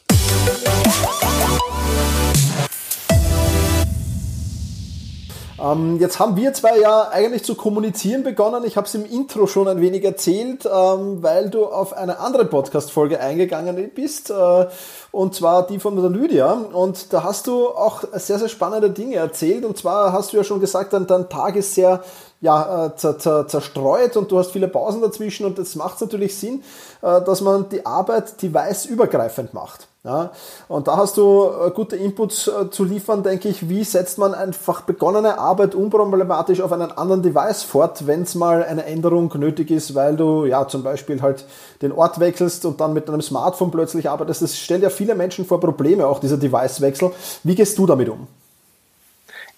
Ähm, 5.62 5.98
jetzt 6.00 6.18
haben 6.18 6.36
wir 6.36 6.52
zwei 6.54 6.78
ja 6.80 7.08
eigentlich 7.10 7.44
zu 7.44 7.54
kommunizieren 7.54 8.24
begonnen. 8.24 8.64
Ich 8.64 8.76
habe 8.76 8.88
es 8.88 8.94
im 8.96 9.04
Intro 9.04 9.46
schon 9.46 9.68
ein 9.68 9.80
wenig 9.80 10.04
erzählt, 10.04 10.66
ähm, 10.66 11.22
weil 11.22 11.50
du 11.50 11.66
auf 11.66 11.92
eine 11.92 12.18
andere 12.18 12.46
Podcast-Folge 12.46 13.20
eingegangen 13.20 13.90
bist, 13.94 14.30
äh, 14.30 14.66
und 15.12 15.36
zwar 15.36 15.64
die 15.66 15.78
von 15.78 15.94
der 15.94 16.10
Lydia. 16.10 16.52
Und 16.52 17.12
da 17.12 17.22
hast 17.22 17.46
du 17.46 17.68
auch 17.68 18.02
sehr, 18.14 18.40
sehr 18.40 18.48
spannende 18.48 18.90
Dinge 18.90 19.16
erzählt. 19.16 19.64
Und 19.64 19.78
zwar 19.78 20.12
hast 20.12 20.32
du 20.32 20.36
ja 20.36 20.42
schon 20.42 20.58
gesagt, 20.58 20.94
dein, 20.94 21.06
dein 21.06 21.28
Tag 21.28 21.54
ist 21.54 21.74
sehr 21.74 22.02
ja, 22.40 22.86
äh, 22.86 22.96
zerstreut 22.96 24.16
und 24.16 24.32
du 24.32 24.38
hast 24.40 24.50
viele 24.50 24.66
Pausen 24.66 25.00
dazwischen 25.00 25.46
und 25.46 25.58
das 25.58 25.76
macht 25.76 26.00
natürlich 26.00 26.36
Sinn, 26.36 26.64
äh, 27.02 27.22
dass 27.22 27.40
man 27.40 27.68
die 27.68 27.86
Arbeit 27.86 28.42
device-übergreifend 28.42 29.54
macht. 29.54 29.86
Ja, 30.04 30.32
und 30.66 30.88
da 30.88 30.96
hast 30.96 31.16
du 31.16 31.44
äh, 31.44 31.70
gute 31.70 31.94
Inputs 31.94 32.50
zu 32.72 32.82
liefern, 32.82 33.22
denke 33.22 33.48
ich. 33.48 33.68
Wie 33.68 33.84
setzt 33.84 34.18
man 34.18 34.34
einfach 34.34 34.80
begonnene 34.80 35.38
Arbeit 35.38 35.76
unproblematisch 35.76 36.60
auf 36.60 36.72
einen 36.72 36.90
anderen 36.90 37.22
Device 37.22 37.62
fort, 37.62 38.04
wenn 38.08 38.22
es 38.22 38.34
mal 38.34 38.64
eine 38.64 38.84
Änderung 38.84 39.32
nötig 39.38 39.70
ist, 39.70 39.94
weil 39.94 40.16
du 40.16 40.44
ja 40.44 40.66
zum 40.66 40.82
Beispiel 40.82 41.22
halt 41.22 41.44
den 41.82 41.92
Ort 41.92 42.18
wechselst 42.18 42.64
und 42.64 42.80
dann 42.80 42.94
mit 42.94 43.08
einem 43.08 43.22
Smartphone 43.22 43.70
plötzlich 43.70 44.10
arbeitest. 44.10 44.42
Das 44.42 44.58
stellt 44.58 44.82
ja 44.82 44.90
viele 44.90 45.14
Menschen 45.14 45.44
vor 45.44 45.60
Probleme, 45.60 46.04
auch 46.08 46.18
dieser 46.18 46.36
Device-Wechsel. 46.36 47.12
Wie 47.44 47.54
gehst 47.54 47.78
du 47.78 47.86
damit 47.86 48.08
um? 48.08 48.26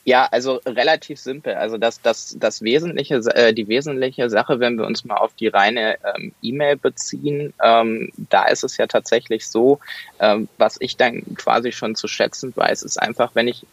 Ja, 0.07 0.29
also 0.31 0.61
relativ 0.67 1.19
simpel. 1.19 1.55
Also 1.55 1.79
das, 1.79 2.03
das, 2.03 2.37
das 2.39 2.61
wesentliche, 2.61 3.17
äh, 3.35 3.55
die 3.55 3.69
wesentliche 3.69 4.29
Sache, 4.29 4.61
wenn 4.61 4.77
wir 4.77 4.87
uns 4.87 5.05
mal 5.07 5.17
auf 5.17 5.33
die 5.33 5.49
reine 5.49 5.97
ähm, 6.15 6.33
E-Mail 6.43 6.77
beziehen, 6.77 7.55
ähm, 7.63 8.11
da 8.29 8.45
ist 8.45 8.65
es 8.65 8.77
ja 8.77 8.87
tatsächlich 8.87 9.49
so, 9.49 9.81
ähm, 10.21 10.49
was 10.59 10.77
ich 10.79 10.99
dann 10.99 11.23
quasi 11.37 11.73
schon 11.73 11.95
zu 11.95 12.07
schätzen 12.07 12.53
weiß, 12.55 12.83
ist 12.83 13.01
einfach, 13.01 13.35
wenn 13.35 13.49
ich, 13.49 13.67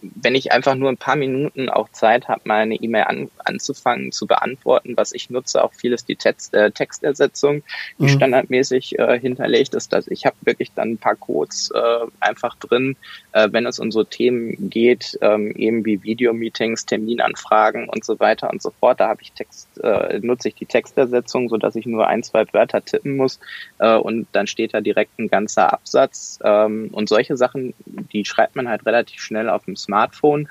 wenn 0.00 0.34
ich 0.34 0.50
einfach 0.50 0.74
nur 0.74 0.88
ein 0.88 0.96
paar 0.96 1.14
Minuten 1.14 1.68
auch 1.68 1.88
Zeit 1.90 2.26
habe, 2.26 2.40
mal 2.44 2.62
eine 2.62 2.74
E-Mail 2.74 3.04
an, 3.04 3.30
anzufangen, 3.38 4.10
zu 4.10 4.26
beantworten, 4.26 4.96
was 4.96 5.12
ich 5.12 5.30
nutze, 5.30 5.62
auch 5.62 5.72
vieles 5.72 6.04
die 6.04 6.16
Text, 6.16 6.52
äh, 6.52 6.72
Textersetzung, 6.72 7.62
die 7.98 8.04
mhm. 8.04 8.08
standardmäßig 8.08 8.98
äh, 8.98 9.20
hinterlegt 9.20 9.74
ist, 9.74 9.92
dass 9.92 10.08
ich 10.08 10.26
habe 10.26 10.36
wirklich 10.40 10.72
dann 10.74 10.92
ein 10.92 10.98
paar 10.98 11.14
Codes 11.14 11.70
äh, 11.72 12.06
einfach 12.18 12.56
drin, 12.56 12.96
äh, 13.30 13.48
wenn 13.52 13.66
es 13.66 13.78
um 13.78 13.92
so 13.92 14.02
Themen 14.02 14.68
geht, 14.68 15.16
ähm, 15.20 15.52
eben 15.52 15.75
Themen 15.76 15.84
wie 15.84 16.02
Videomeetings, 16.02 16.86
Terminanfragen 16.86 17.88
und 17.88 18.04
so 18.04 18.18
weiter 18.20 18.50
und 18.50 18.62
so 18.62 18.70
fort. 18.70 19.00
Da 19.00 19.08
habe 19.08 19.22
ich 19.22 19.32
Text, 19.32 19.68
äh, 19.82 20.18
nutze 20.20 20.48
ich 20.48 20.54
die 20.54 20.66
Textersetzung, 20.66 21.48
so 21.48 21.56
dass 21.56 21.76
ich 21.76 21.86
nur 21.86 22.06
ein, 22.06 22.22
zwei 22.22 22.44
Wörter 22.52 22.84
tippen 22.84 23.16
muss 23.16 23.38
äh, 23.78 23.96
und 23.96 24.26
dann 24.32 24.46
steht 24.46 24.74
da 24.74 24.80
direkt 24.80 25.18
ein 25.18 25.28
ganzer 25.28 25.72
Absatz. 25.72 26.38
Ähm, 26.42 26.90
und 26.92 27.08
solche 27.08 27.36
Sachen, 27.36 27.74
die 27.84 28.24
schreibt 28.24 28.56
man 28.56 28.68
halt 28.68 28.86
relativ 28.86 29.20
schnell 29.20 29.48
auf 29.48 29.64
dem 29.64 29.76
Smartphone. 29.76 30.48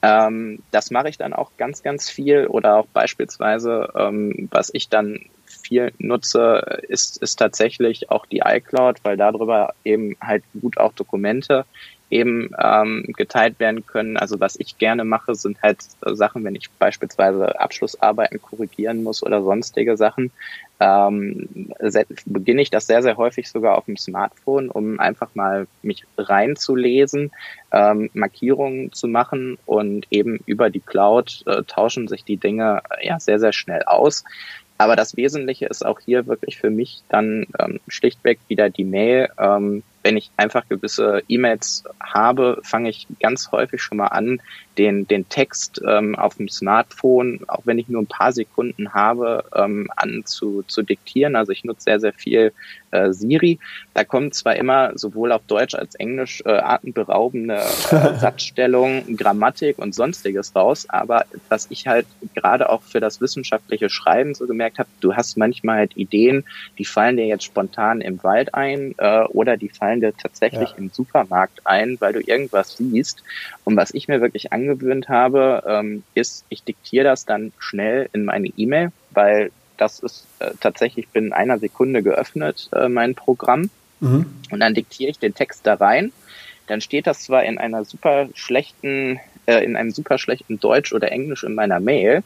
Ähm, 0.00 0.60
das 0.70 0.90
mache 0.90 1.08
ich 1.08 1.18
dann 1.18 1.32
auch 1.32 1.50
ganz, 1.56 1.82
ganz 1.82 2.08
viel 2.08 2.46
oder 2.46 2.76
auch 2.76 2.86
beispielsweise, 2.86 3.92
ähm, 3.96 4.48
was 4.50 4.70
ich 4.72 4.88
dann 4.88 5.20
viel 5.46 5.92
nutze, 5.98 6.80
ist, 6.88 7.20
ist 7.20 7.36
tatsächlich 7.36 8.10
auch 8.10 8.26
die 8.26 8.42
iCloud, 8.44 8.98
weil 9.02 9.16
darüber 9.16 9.74
eben 9.84 10.16
halt 10.20 10.44
gut 10.60 10.78
auch 10.78 10.92
Dokumente 10.92 11.64
eben 12.10 12.50
ähm, 12.62 13.04
geteilt 13.16 13.60
werden 13.60 13.86
können. 13.86 14.16
Also 14.16 14.40
was 14.40 14.58
ich 14.58 14.78
gerne 14.78 15.04
mache, 15.04 15.34
sind 15.34 15.60
halt 15.62 15.78
Sachen, 16.04 16.44
wenn 16.44 16.54
ich 16.54 16.70
beispielsweise 16.70 17.60
Abschlussarbeiten 17.60 18.40
korrigieren 18.40 19.02
muss 19.02 19.22
oder 19.22 19.42
sonstige 19.42 19.96
Sachen, 19.96 20.30
ähm, 20.80 21.72
beginne 22.24 22.62
ich 22.62 22.70
das 22.70 22.86
sehr, 22.86 23.02
sehr 23.02 23.16
häufig 23.16 23.50
sogar 23.50 23.76
auf 23.76 23.86
dem 23.86 23.96
Smartphone, 23.96 24.70
um 24.70 25.00
einfach 25.00 25.34
mal 25.34 25.66
mich 25.82 26.04
reinzulesen, 26.16 27.32
ähm, 27.72 28.10
Markierungen 28.14 28.92
zu 28.92 29.08
machen 29.08 29.58
und 29.66 30.06
eben 30.10 30.38
über 30.46 30.70
die 30.70 30.80
Cloud 30.80 31.42
äh, 31.46 31.62
tauschen 31.64 32.08
sich 32.08 32.24
die 32.24 32.36
Dinge 32.36 32.82
ja 33.02 33.18
sehr, 33.20 33.40
sehr 33.40 33.52
schnell 33.52 33.82
aus. 33.82 34.24
Aber 34.78 34.94
das 34.94 35.16
Wesentliche 35.16 35.66
ist 35.66 35.84
auch 35.84 35.98
hier 35.98 36.28
wirklich 36.28 36.56
für 36.56 36.70
mich 36.70 37.02
dann 37.08 37.46
ähm, 37.58 37.80
schlichtweg 37.88 38.38
wieder 38.46 38.70
die 38.70 38.84
Mail. 38.84 39.28
Ähm, 39.36 39.82
wenn 40.08 40.16
ich 40.16 40.30
einfach 40.38 40.66
gewisse 40.66 41.22
E-Mails 41.28 41.84
habe, 42.00 42.62
fange 42.62 42.88
ich 42.88 43.06
ganz 43.20 43.52
häufig 43.52 43.82
schon 43.82 43.98
mal 43.98 44.06
an, 44.06 44.40
den, 44.78 45.06
den 45.06 45.28
Text 45.28 45.82
ähm, 45.86 46.16
auf 46.16 46.36
dem 46.36 46.48
Smartphone, 46.48 47.40
auch 47.46 47.60
wenn 47.66 47.78
ich 47.78 47.88
nur 47.88 48.00
ein 48.00 48.06
paar 48.06 48.32
Sekunden 48.32 48.94
habe, 48.94 49.44
ähm, 49.54 49.90
an 49.96 50.22
zu, 50.24 50.62
zu 50.62 50.80
diktieren. 50.80 51.36
Also 51.36 51.52
ich 51.52 51.62
nutze 51.62 51.84
sehr, 51.84 52.00
sehr 52.00 52.14
viel 52.14 52.54
äh, 52.90 53.12
Siri. 53.12 53.58
Da 53.94 54.04
kommt 54.04 54.34
zwar 54.34 54.56
immer 54.56 54.92
sowohl 54.96 55.32
auf 55.32 55.42
Deutsch 55.46 55.74
als 55.74 55.94
Englisch 55.94 56.42
äh, 56.44 56.50
atemberaubende 56.50 57.56
äh, 57.56 58.14
Satzstellung, 58.18 59.16
Grammatik 59.16 59.78
und 59.78 59.94
sonstiges 59.94 60.54
raus, 60.54 60.86
aber 60.88 61.24
was 61.48 61.66
ich 61.70 61.86
halt 61.86 62.06
gerade 62.34 62.68
auch 62.70 62.82
für 62.82 63.00
das 63.00 63.20
wissenschaftliche 63.20 63.88
Schreiben 63.88 64.34
so 64.34 64.46
gemerkt 64.46 64.78
habe, 64.78 64.88
du 65.00 65.14
hast 65.14 65.36
manchmal 65.36 65.78
halt 65.78 65.96
Ideen, 65.96 66.44
die 66.78 66.84
fallen 66.84 67.16
dir 67.16 67.26
jetzt 67.26 67.44
spontan 67.44 68.00
im 68.00 68.22
Wald 68.22 68.54
ein 68.54 68.94
äh, 68.98 69.24
oder 69.24 69.56
die 69.56 69.68
fallen 69.68 70.00
dir 70.00 70.12
tatsächlich 70.16 70.70
ja. 70.70 70.76
im 70.76 70.90
Supermarkt 70.90 71.66
ein, 71.66 71.96
weil 72.00 72.12
du 72.12 72.20
irgendwas 72.20 72.76
siehst. 72.76 73.22
Und 73.64 73.76
was 73.76 73.92
ich 73.92 74.08
mir 74.08 74.20
wirklich 74.20 74.52
angewöhnt 74.52 75.08
habe, 75.08 75.62
ähm, 75.66 76.02
ist, 76.14 76.44
ich 76.48 76.62
diktiere 76.62 77.04
das 77.04 77.24
dann 77.24 77.52
schnell 77.58 78.08
in 78.12 78.24
meine 78.24 78.48
E-Mail, 78.56 78.92
weil 79.10 79.50
das 79.78 80.00
ist 80.00 80.26
äh, 80.40 80.50
tatsächlich 80.60 81.08
binnen 81.08 81.32
einer 81.32 81.58
Sekunde 81.58 82.02
geöffnet, 82.02 82.68
äh, 82.72 82.88
mein 82.88 83.14
Programm. 83.14 83.70
Mhm. 84.00 84.26
Und 84.50 84.60
dann 84.60 84.74
diktiere 84.74 85.10
ich 85.10 85.18
den 85.18 85.34
Text 85.34 85.66
da 85.66 85.74
rein. 85.74 86.12
Dann 86.66 86.80
steht 86.80 87.06
das 87.06 87.20
zwar 87.20 87.44
in 87.44 87.58
einer 87.58 87.84
super 87.84 88.28
schlechten, 88.34 89.18
äh, 89.46 89.64
in 89.64 89.76
einem 89.76 89.90
super 89.90 90.18
schlechten 90.18 90.60
Deutsch 90.60 90.92
oder 90.92 91.10
Englisch 91.10 91.42
in 91.42 91.54
meiner 91.54 91.80
Mail, 91.80 92.22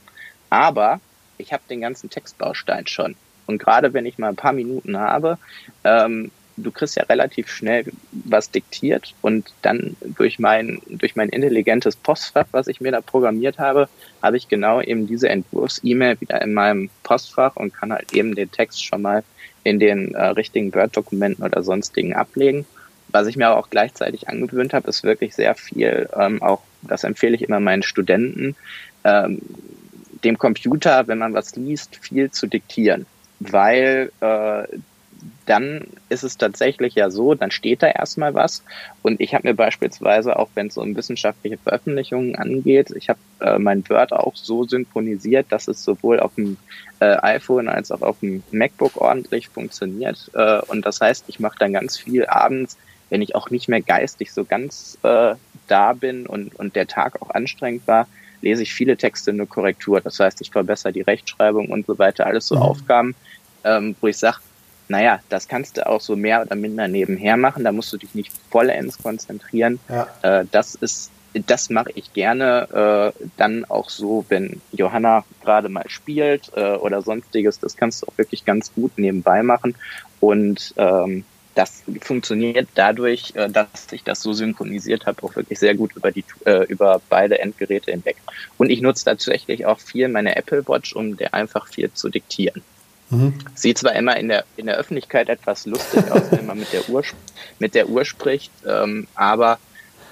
aber 0.51 1.01
ich 1.39 1.53
habe 1.53 1.63
den 1.71 1.81
ganzen 1.81 2.11
Textbaustein 2.11 2.87
schon. 2.87 3.15
Und 3.47 3.59
gerade 3.59 3.93
wenn 3.93 4.07
ich 4.07 4.19
mal 4.19 4.29
ein 4.29 4.37
paar 4.37 4.53
Minuten 4.53 4.99
habe, 4.99 5.39
ähm, 5.85 6.31
du 6.57 6.71
kriegst 6.71 6.97
ja 6.97 7.05
relativ 7.05 7.49
schnell 7.49 7.85
was 8.13 8.51
diktiert 8.51 9.15
und 9.23 9.53
dann 9.63 9.97
durch 10.03 10.39
mein, 10.39 10.81
durch 10.89 11.17
mein 11.17 11.29
intelligentes 11.29 11.97
Postfach, 11.97 12.47
was 12.53 12.69
ich 12.69 12.81
mir 12.81 12.93
da 12.93 13.01
programmiert 13.01 13.59
habe, 13.59 13.89
habe 14.23 14.37
ich 14.37 14.49
genau 14.49 14.81
eben 14.81 15.07
diese 15.07 15.29
Entwurfs-E-Mail 15.29 16.21
wieder 16.21 16.41
in 16.43 16.55
meinem 16.55 16.91
Postfach 17.03 17.57
und 17.57 17.75
kann 17.75 17.93
halt 17.93 18.13
eben 18.13 18.35
den 18.35 18.51
Text 18.51 18.85
schon 18.85 19.03
mal 19.03 19.25
in 19.65 19.79
den 19.79 20.15
äh, 20.15 20.27
richtigen 20.27 20.75
Word-Dokumenten 20.75 21.45
oder 21.45 21.63
sonstigen 21.63 22.15
ablegen. 22.15 22.67
Was 23.09 23.27
ich 23.27 23.37
mir 23.37 23.49
aber 23.49 23.59
auch 23.61 23.71
gleichzeitig 23.71 24.29
angewöhnt 24.29 24.73
habe, 24.73 24.89
ist 24.89 25.05
wirklich 25.05 25.35
sehr 25.35 25.55
viel, 25.55 26.09
ähm, 26.19 26.43
auch 26.43 26.63
das 26.83 27.05
empfehle 27.05 27.37
ich 27.37 27.43
immer 27.43 27.61
meinen 27.61 27.83
Studenten, 27.83 28.57
ähm, 29.05 29.41
dem 30.25 30.39
Computer, 30.39 31.07
wenn 31.09 31.19
man 31.19 31.35
was 31.35 31.57
liest, 31.57 31.97
viel 31.97 32.31
zu 32.31 32.47
diktieren. 32.47 33.07
Weil 33.41 34.13
äh, 34.21 34.65
dann 35.47 35.87
ist 36.09 36.23
es 36.23 36.39
tatsächlich 36.39 36.95
ja 36.95 37.11
so, 37.11 37.35
dann 37.35 37.51
steht 37.51 37.83
da 37.83 37.89
erstmal 37.89 38.35
was. 38.35 38.63
Und 39.03 39.21
ich 39.21 39.35
habe 39.35 39.49
mir 39.49 39.55
beispielsweise, 39.55 40.39
auch 40.39 40.49
wenn 40.55 40.69
es 40.69 40.77
um 40.77 40.97
wissenschaftliche 40.97 41.59
Veröffentlichungen 41.59 42.37
angeht, 42.37 42.93
ich 42.97 43.09
habe 43.09 43.19
äh, 43.41 43.59
mein 43.59 43.89
Word 43.89 44.13
auch 44.13 44.37
so 44.37 44.65
synchronisiert, 44.65 45.47
dass 45.51 45.69
es 45.69 45.83
sowohl 45.83 46.21
auf 46.21 46.35
dem 46.37 46.57
äh, 47.01 47.17
iPhone 47.23 47.69
als 47.69 47.91
auch 47.91 48.03
auf 48.03 48.21
dem 48.21 48.43
MacBook 48.53 48.97
ordentlich 48.97 49.49
funktioniert. 49.49 50.31
Äh, 50.35 50.61
und 50.69 50.87
das 50.87 51.01
heißt, 51.01 51.25
ich 51.29 51.41
mache 51.41 51.59
dann 51.59 51.73
ganz 51.73 51.97
viel 51.99 52.27
abends, 52.27 52.77
wenn 53.11 53.23
ich 53.23 53.35
auch 53.35 53.51
nicht 53.51 53.69
mehr 53.69 53.83
geistig 53.83 54.33
so 54.33 54.45
ganz 54.45 54.97
äh, 55.03 55.35
da 55.67 55.93
bin 55.93 56.27
und, 56.27 56.55
und 56.57 56.77
der 56.77 56.87
Tag 56.87 57.21
auch 57.21 57.31
anstrengend 57.31 57.87
war, 57.87 58.07
lese 58.41 58.63
ich 58.63 58.73
viele 58.73 58.97
Texte 58.97 59.31
in 59.31 59.41
eine 59.41 59.47
Korrektur. 59.47 60.01
Das 60.01 60.19
heißt, 60.19 60.41
ich 60.41 60.51
verbessere 60.51 60.93
die 60.93 61.03
Rechtschreibung 61.03 61.69
und 61.69 61.87
so 61.87 61.99
weiter. 61.99 62.27
Alles 62.27 62.47
so 62.47 62.57
mhm. 62.57 62.63
Aufgaben, 62.63 63.15
ähm, 63.65 63.95
wo 64.01 64.09
ich 64.09 64.17
sage, 64.17 64.39
naja, 64.89 65.21
das 65.29 65.49
kannst 65.49 65.77
du 65.77 65.87
auch 65.87 66.01
so 66.01 66.17
mehr 66.17 66.43
oder 66.43 66.57
minder 66.57 66.89
nebenher 66.89 67.37
machen, 67.37 67.65
da 67.65 67.73
musst 67.73 67.93
du 67.93 67.97
dich 67.97 68.15
nicht 68.15 68.33
vollends 68.51 68.99
konzentrieren. 68.99 69.81
Ja. 69.89 70.09
Äh, 70.23 70.47
das 70.51 70.75
ist, 70.75 71.11
das 71.33 71.71
mache 71.71 71.91
ich 71.95 72.13
gerne 72.13 73.13
äh, 73.17 73.27
dann 73.37 73.65
auch 73.65 73.89
so, 73.89 74.25
wenn 74.29 74.61
Johanna 74.73 75.25
gerade 75.43 75.69
mal 75.69 75.89
spielt 75.89 76.51
äh, 76.57 76.75
oder 76.75 77.03
sonstiges. 77.03 77.59
Das 77.59 77.77
kannst 77.77 78.03
du 78.03 78.07
auch 78.09 78.19
wirklich 78.19 78.45
ganz 78.45 78.73
gut 78.75 78.93
nebenbei 78.97 79.43
machen. 79.43 79.75
Und 80.21 80.75
ähm, 80.77 81.25
das 81.55 81.83
funktioniert 82.01 82.69
dadurch, 82.75 83.35
äh, 83.35 83.49
dass 83.49 83.93
ich 83.93 84.05
das 84.05 84.23
so 84.23 84.33
synchronisiert 84.33 85.07
habe, 85.07 85.23
auch 85.23 85.37
wirklich 85.37 85.59
sehr 85.59 85.75
gut 85.75 85.95
über 85.97 86.11
die 86.11 86.25
äh, 86.45 86.65
über 86.67 87.01
beide 87.09 87.39
Endgeräte 87.41 87.91
hinweg. 87.91 88.17
Und 88.59 88.71
ich 88.71 88.81
nutze 88.81 89.05
tatsächlich 89.05 89.67
auch 89.67 89.81
viel 89.81 90.09
meine 90.09 90.37
Apple 90.37 90.67
Watch, 90.67 90.95
um 90.95 91.17
dir 91.17 91.35
einfach 91.35 91.67
viel 91.69 91.93
zu 91.93 92.09
diktieren. 92.09 92.63
Sieht 93.55 93.79
zwar 93.79 93.95
immer 93.95 94.17
in 94.17 94.29
der, 94.29 94.45
in 94.57 94.67
der 94.67 94.77
Öffentlichkeit 94.77 95.29
etwas 95.29 95.67
lustig 95.67 96.11
aus, 96.11 96.31
wenn 96.31 96.47
man 96.47 96.59
mit 96.59 96.73
der 96.73 96.89
Uhr, 96.89 97.03
mit 97.59 97.75
der 97.75 97.89
Uhr 97.89 98.05
spricht, 98.05 98.53
ähm, 98.67 99.07
aber 99.15 99.59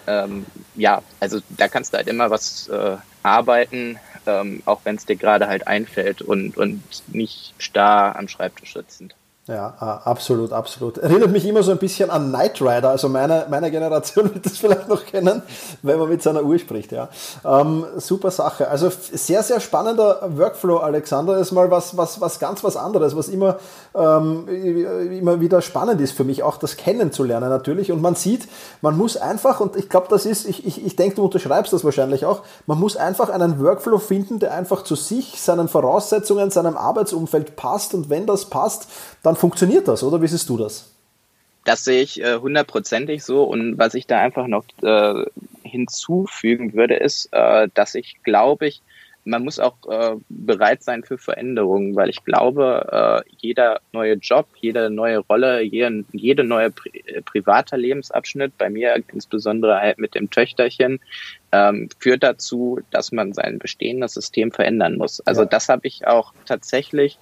ähm, 0.07 0.45
ja, 0.75 1.03
also 1.19 1.41
da 1.49 1.69
kannst 1.69 1.93
du 1.93 1.97
halt 1.97 2.09
immer 2.09 2.31
was 2.31 2.69
äh, 2.69 2.97
arbeiten, 3.23 3.99
ähm, 4.27 4.63
auch 4.67 4.81
wenn 4.85 4.97
es 4.97 5.07
dir 5.07 5.17
gerade 5.17 5.49
halt 5.49 5.67
einfällt 5.67 6.21
und, 6.23 6.57
und 6.57 6.83
nicht 7.09 7.55
starr 7.59 8.17
am 8.17 8.29
Schreibtisch 8.29 8.75
sitzend. 8.75 9.15
Ja, 9.47 9.69
absolut, 10.05 10.53
absolut. 10.53 10.99
Erinnert 10.99 11.33
mich 11.33 11.47
immer 11.47 11.63
so 11.63 11.71
ein 11.71 11.79
bisschen 11.79 12.11
an 12.11 12.29
Knight 12.29 12.61
Rider, 12.61 12.91
also 12.91 13.09
meine, 13.09 13.47
meine 13.49 13.71
Generation 13.71 14.33
wird 14.35 14.45
das 14.45 14.59
vielleicht 14.59 14.87
noch 14.87 15.07
kennen, 15.07 15.43
wenn 15.83 15.99
man 15.99 16.11
mit 16.11 16.23
seiner 16.23 16.43
Uhr 16.43 16.59
spricht, 16.59 16.93
ja. 16.93 17.09
Ähm, 17.43 17.87
super 17.97 18.31
Sache. 18.31 18.69
Also 18.69 18.91
sehr, 18.91 19.43
sehr 19.43 19.59
spannender 19.61 20.29
Workflow, 20.37 20.77
Alexander. 20.77 21.33
Das 21.33 21.49
ist 21.49 21.53
mal 21.53 21.71
was, 21.71 21.97
was, 21.97 22.21
was 22.21 22.39
ganz 22.39 22.63
was 22.63 22.77
anderes, 22.77 23.17
was 23.17 23.29
immer, 23.29 23.57
ähm, 23.95 24.47
immer 24.47 25.41
wieder 25.41 25.63
spannend 25.63 26.03
ist 26.03 26.13
für 26.13 26.25
mich, 26.25 26.43
auch 26.43 26.59
das 26.59 26.77
kennenzulernen 26.77 27.49
natürlich. 27.49 27.91
Und 27.91 28.03
man 28.03 28.17
sieht, 28.17 28.47
man 28.83 28.97
muss 28.99 29.17
einfach, 29.17 29.61
und 29.61 29.75
ich 29.75 29.89
glaube, 29.89 30.09
das 30.11 30.27
ist, 30.27 30.47
ich, 30.47 30.67
ich, 30.67 30.85
ich 30.85 30.97
denke, 30.97 31.17
du 31.17 31.25
unterschreibst 31.25 31.73
das 31.73 31.83
wahrscheinlich 31.83 32.27
auch, 32.27 32.43
man 32.67 32.79
muss 32.79 32.97
einfach 32.97 33.31
einen 33.31 33.59
Workflow 33.59 33.99
finden, 33.99 34.39
der 34.39 34.53
einfach 34.53 34.85
zu 34.85 34.97
sich, 34.97 35.41
seinen 35.41 35.69
Voraussetzungen, 35.69 36.51
seinem 36.51 36.77
Arbeitsumfeld 36.77 37.57
passt. 37.57 37.95
Und 37.95 38.11
wenn 38.11 38.27
das 38.27 38.45
passt, 38.45 38.87
dann 39.23 39.30
funktioniert 39.37 39.89
das, 39.89 40.03
oder? 40.03 40.23
Wie 40.23 40.29
siehst 40.29 40.49
du 40.49 40.57
das? 40.57 40.95
Das 41.65 41.85
sehe 41.85 42.03
ich 42.03 42.23
äh, 42.23 42.37
hundertprozentig 42.37 43.23
so. 43.23 43.45
Und 43.45 43.79
was 43.79 43.95
ich 43.95 44.07
da 44.07 44.19
einfach 44.19 44.47
noch 44.47 44.65
äh, 44.83 45.25
hinzufügen 45.63 46.75
würde, 46.75 46.95
ist, 46.95 47.29
äh, 47.33 47.69
dass 47.75 47.95
ich 47.95 48.23
glaube 48.23 48.67
ich, 48.67 48.83
man 49.25 49.45
muss 49.45 49.59
auch 49.59 49.77
äh, 49.89 50.17
bereit 50.29 50.83
sein 50.83 51.05
für 51.05 51.19
Veränderungen, 51.19 51.95
weil 51.95 52.09
ich 52.09 52.25
glaube, 52.25 53.23
äh, 53.27 53.31
jeder 53.39 53.81
neue 53.93 54.15
Job, 54.15 54.47
jede 54.61 54.91
neue 54.91 55.19
Rolle, 55.19 55.63
jede, 55.63 56.05
jede 56.13 56.45
neue 56.45 56.71
pri 56.71 56.91
äh, 57.07 57.21
privater 57.21 57.77
Lebensabschnitt, 57.77 58.57
bei 58.57 58.71
mir 58.71 59.03
insbesondere 59.13 59.79
halt 59.79 59.99
mit 59.99 60.15
dem 60.15 60.31
Töchterchen, 60.31 61.01
ähm, 61.53 61.89
führt 61.99 62.23
dazu, 62.23 62.81
dass 62.91 63.13
man 63.13 63.33
sein 63.33 63.59
bestehendes 63.59 64.15
System 64.15 64.53
verändern 64.53 64.97
muss. 64.97 65.21
Also 65.21 65.43
ja. 65.43 65.49
das 65.49 65.69
habe 65.69 65.87
ich 65.87 66.07
auch 66.07 66.33
tatsächlich 66.47 67.19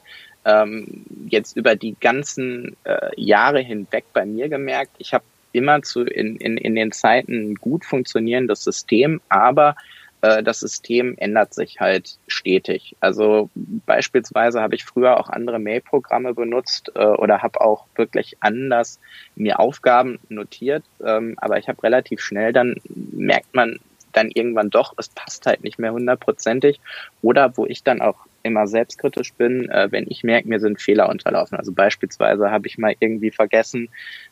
ähm, 0.49 1.05
jetzt 1.29 1.57
über 1.57 1.77
die 1.77 1.95
ganzen 2.01 2.77
äh, 2.85 3.11
Jahre 3.17 3.61
hinweg 3.61 4.05
bei 4.13 4.25
mir 4.25 4.49
gemerkt, 4.49 4.93
ich 4.99 5.13
habe 5.13 5.25
immer 5.53 5.83
zu 5.83 6.03
in, 6.03 6.37
in, 6.37 6.57
in 6.57 6.75
den 6.75 6.93
Zeiten 6.93 7.55
gut 7.57 7.85
funktionierendes 7.85 8.65
System, 8.65 9.21
aber 9.29 9.77
äh, 10.23 10.43
das 10.43 10.61
System 10.61 11.17
ändert 11.19 11.53
sich 11.53 11.81
halt 11.81 12.19
stetig. 12.29 12.97
Also 13.01 13.51
beispielsweise 13.55 14.63
habe 14.63 14.75
ich 14.75 14.85
früher 14.85 15.19
auch 15.19 15.29
andere 15.29 15.59
Mail-Programme 15.59 16.35
benutzt 16.35 16.93
äh, 16.95 17.05
oder 17.05 17.43
habe 17.43 17.61
auch 17.61 17.87
wirklich 17.97 18.37
anders 18.41 19.01
mir 19.37 19.61
Aufgaben 19.61 20.19
notiert, 20.29 20.85
ähm, 21.05 21.35
aber 21.37 21.59
ich 21.59 21.69
habe 21.69 21.83
relativ 21.83 22.21
schnell 22.21 22.53
dann 22.53 22.77
merkt 22.95 23.55
man 23.55 23.79
dann 24.13 24.31
irgendwann 24.31 24.71
doch, 24.71 24.95
es 24.97 25.09
passt 25.09 25.47
halt 25.47 25.63
nicht 25.65 25.79
mehr 25.79 25.93
hundertprozentig 25.93 26.81
oder 27.23 27.57
wo 27.57 27.67
ich 27.67 27.83
dann 27.83 28.01
auch 28.01 28.27
immer 28.43 28.67
selbstkritisch 28.67 29.33
bin, 29.35 29.69
äh, 29.69 29.89
wenn 29.91 30.07
ich 30.09 30.25
merke, 30.25 30.49
mir 30.49 30.61
sind 30.61 30.81
Fehler 30.81 31.09
unterlaufen. 31.09 31.59
Also 31.59 31.73
beispielsweise 31.73 32.51
habe 32.51 32.67
ich 32.67 32.79
mal 32.79 32.95
irgendwie 32.99 33.31
vergessen, 33.31 33.89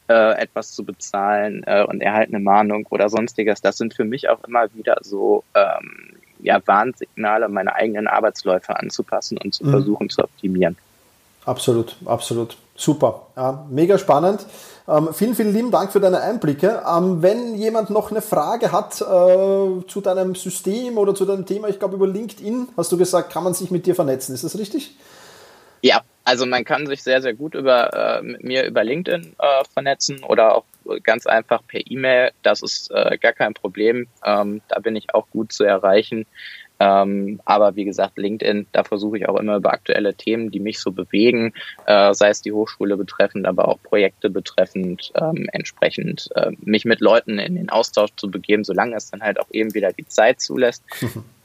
äh, 0.09 0.41
etwas 0.41 0.73
zu 0.73 0.85
bezahlen 0.85 1.65
äh, 1.67 1.85
und 1.85 2.01
erhalte 2.01 2.35
eine 2.35 2.43
Mahnung 2.43 2.87
oder 2.91 3.09
sonstiges. 3.09 3.61
Das 3.61 3.77
sind 3.77 3.95
für 3.95 4.05
mich 4.05 4.29
auch 4.29 4.43
immer 4.45 4.73
wieder 4.75 4.99
so 5.03 5.45
ähm, 5.55 6.17
ja, 6.41 6.61
Warnsignale, 6.67 7.49
meine 7.49 7.75
eigenen 7.75 8.07
Arbeitsläufe 8.07 8.77
anzupassen 8.77 9.39
und 9.39 9.55
zu 9.55 9.65
mhm. 9.65 9.71
versuchen 9.71 10.09
zu 10.09 10.23
optimieren. 10.23 10.77
Absolut, 11.45 11.97
absolut. 12.05 12.57
Super. 12.77 13.29
Ja, 13.37 13.67
mega 13.71 13.99
spannend. 13.99 14.45
Ähm, 14.89 15.09
vielen, 15.13 15.35
vielen 15.35 15.53
lieben 15.53 15.71
Dank 15.71 15.93
für 15.93 16.01
deine 16.01 16.21
Einblicke. 16.21 16.83
Ähm, 16.89 17.23
wenn 17.23 17.55
jemand 17.57 17.91
noch 17.91 18.11
eine 18.11 18.23
Frage 18.23 18.71
hat 18.71 19.01
äh, 19.01 19.87
zu 19.87 20.01
deinem 20.03 20.35
System 20.35 20.99
oder 20.99 21.15
zu 21.15 21.25
deinem 21.25 21.47
Thema, 21.47 21.69
ich 21.69 21.79
glaube 21.79 21.97
über 21.97 22.07
LinkedIn, 22.07 22.69
hast 22.77 22.93
du 22.93 22.97
gesagt, 22.97 23.33
kann 23.33 23.43
man 23.43 23.55
sich 23.55 23.71
mit 23.71 23.87
dir 23.87 23.95
vernetzen. 23.95 24.35
Ist 24.35 24.45
das 24.45 24.59
richtig? 24.59 24.97
Ja, 25.83 26.03
also 26.25 26.47
man 26.47 26.65
kann 26.65 26.87
sich 26.87 27.03
sehr, 27.03 27.21
sehr 27.21 27.35
gut 27.35 27.55
über, 27.55 28.19
äh, 28.19 28.23
mit 28.23 28.45
mir 28.45 28.65
über 28.65 28.85
LinkedIn 28.85 29.35
äh, 29.39 29.65
vernetzen 29.73 30.23
oder 30.23 30.55
auch 30.55 30.65
ganz 31.03 31.27
einfach 31.27 31.63
per 31.67 31.81
E-Mail. 31.85 32.33
Das 32.43 32.63
ist 32.63 32.91
äh, 32.91 33.19
gar 33.19 33.33
kein 33.33 33.55
Problem. 33.55 34.09
Ähm, 34.25 34.61
da 34.69 34.79
bin 34.81 34.97
ich 34.97 35.15
auch 35.15 35.29
gut 35.31 35.53
zu 35.53 35.65
erreichen. 35.65 36.27
Ähm, 36.79 37.41
aber 37.45 37.75
wie 37.77 37.85
gesagt, 37.85 38.19
LinkedIn, 38.19 38.67
da 38.73 38.85
versuche 38.85 39.17
ich 39.19 39.29
auch 39.29 39.39
immer 39.41 39.57
über 39.57 39.73
aktuelle 39.73 40.15
Themen, 40.15 40.51
die 40.51 40.61
mich 40.61 40.79
so 40.79 40.93
bewegen, 40.93 41.55
äh, 41.87 42.13
sei 42.13 42.29
es 42.29 42.43
die 42.43 42.53
Hochschule 42.53 42.97
betreffend, 42.97 43.47
aber 43.47 43.69
auch 43.69 43.83
Projekte 43.83 44.29
betreffend, 44.29 45.11
ähm, 45.15 45.49
entsprechend 45.53 46.29
äh, 46.35 46.51
mich 46.59 46.85
mit 46.85 47.01
Leuten 47.01 47.39
in 47.39 47.55
den 47.55 47.71
Austausch 47.71 48.11
zu 48.17 48.31
begeben, 48.31 48.65
solange 48.65 48.95
es 48.95 49.11
dann 49.11 49.23
halt 49.23 49.41
auch 49.41 49.49
eben 49.53 49.75
wieder 49.75 49.93
die 49.93 50.07
Zeit 50.07 50.41
zulässt. 50.41 50.85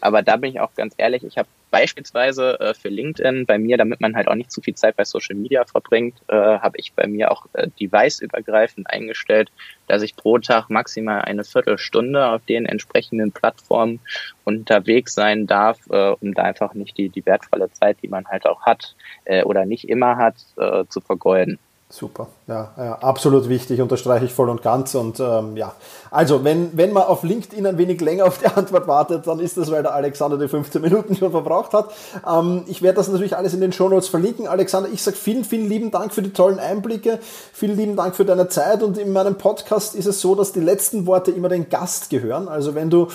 aber 0.00 0.22
da 0.22 0.36
bin 0.36 0.50
ich 0.50 0.60
auch 0.60 0.74
ganz 0.74 0.94
ehrlich, 0.96 1.24
ich 1.24 1.38
habe 1.38 1.48
beispielsweise 1.70 2.58
äh, 2.60 2.74
für 2.74 2.88
LinkedIn 2.88 3.46
bei 3.46 3.58
mir, 3.58 3.76
damit 3.76 4.00
man 4.00 4.16
halt 4.16 4.28
auch 4.28 4.34
nicht 4.34 4.50
zu 4.50 4.60
viel 4.60 4.74
Zeit 4.74 4.96
bei 4.96 5.04
Social 5.04 5.36
Media 5.36 5.64
verbringt, 5.64 6.16
äh, 6.28 6.34
habe 6.34 6.78
ich 6.78 6.92
bei 6.92 7.06
mir 7.06 7.30
auch 7.30 7.46
äh, 7.54 7.68
device-übergreifend 7.80 8.88
eingestellt, 8.88 9.50
dass 9.88 10.02
ich 10.02 10.16
pro 10.16 10.38
Tag 10.38 10.70
maximal 10.70 11.22
eine 11.22 11.44
Viertelstunde 11.44 12.28
auf 12.28 12.44
den 12.44 12.66
entsprechenden 12.66 13.32
Plattformen 13.32 14.00
unterwegs 14.44 15.14
sein 15.14 15.46
darf, 15.46 15.78
äh, 15.90 16.10
um 16.20 16.34
da 16.34 16.42
einfach 16.42 16.74
nicht 16.74 16.96
die, 16.96 17.08
die 17.08 17.26
wertvolle 17.26 17.70
Zeit, 17.72 17.98
die 18.02 18.08
man 18.08 18.26
halt 18.26 18.46
auch 18.46 18.62
hat 18.62 18.94
äh, 19.24 19.42
oder 19.42 19.66
nicht 19.66 19.88
immer 19.88 20.16
hat, 20.16 20.36
äh, 20.56 20.84
zu 20.88 21.00
vergeuden. 21.00 21.58
Super, 21.88 22.26
ja, 22.48 22.72
ja, 22.76 22.98
absolut 22.98 23.48
wichtig, 23.48 23.80
unterstreiche 23.80 24.24
ich 24.24 24.32
voll 24.32 24.50
und 24.50 24.60
ganz. 24.60 24.96
Und 24.96 25.20
ähm, 25.20 25.56
ja, 25.56 25.72
also 26.10 26.42
wenn, 26.42 26.76
wenn 26.76 26.92
man 26.92 27.04
auf 27.04 27.22
LinkedIn 27.22 27.64
ein 27.64 27.78
wenig 27.78 28.00
länger 28.00 28.24
auf 28.24 28.38
die 28.38 28.46
Antwort 28.56 28.88
wartet, 28.88 29.28
dann 29.28 29.38
ist 29.38 29.56
das, 29.56 29.70
weil 29.70 29.84
der 29.84 29.94
Alexander 29.94 30.36
die 30.36 30.48
15 30.48 30.82
Minuten 30.82 31.14
schon 31.14 31.30
verbraucht 31.30 31.74
hat. 31.74 31.92
Ähm, 32.28 32.64
ich 32.66 32.82
werde 32.82 32.96
das 32.96 33.06
natürlich 33.06 33.36
alles 33.36 33.54
in 33.54 33.60
den 33.60 33.70
Show 33.70 33.88
Notes 33.88 34.08
verlinken. 34.08 34.48
Alexander, 34.48 34.88
ich 34.92 35.00
sage 35.00 35.16
vielen, 35.16 35.44
vielen 35.44 35.68
lieben 35.68 35.92
Dank 35.92 36.12
für 36.12 36.22
die 36.22 36.32
tollen 36.32 36.58
Einblicke, 36.58 37.20
vielen 37.52 37.76
lieben 37.76 37.94
Dank 37.94 38.16
für 38.16 38.24
deine 38.24 38.48
Zeit. 38.48 38.82
Und 38.82 38.98
in 38.98 39.12
meinem 39.12 39.36
Podcast 39.36 39.94
ist 39.94 40.06
es 40.06 40.20
so, 40.20 40.34
dass 40.34 40.52
die 40.52 40.60
letzten 40.60 41.06
Worte 41.06 41.30
immer 41.30 41.48
den 41.48 41.68
Gast 41.68 42.10
gehören. 42.10 42.48
Also 42.48 42.74
wenn 42.74 42.90
du 42.90 43.06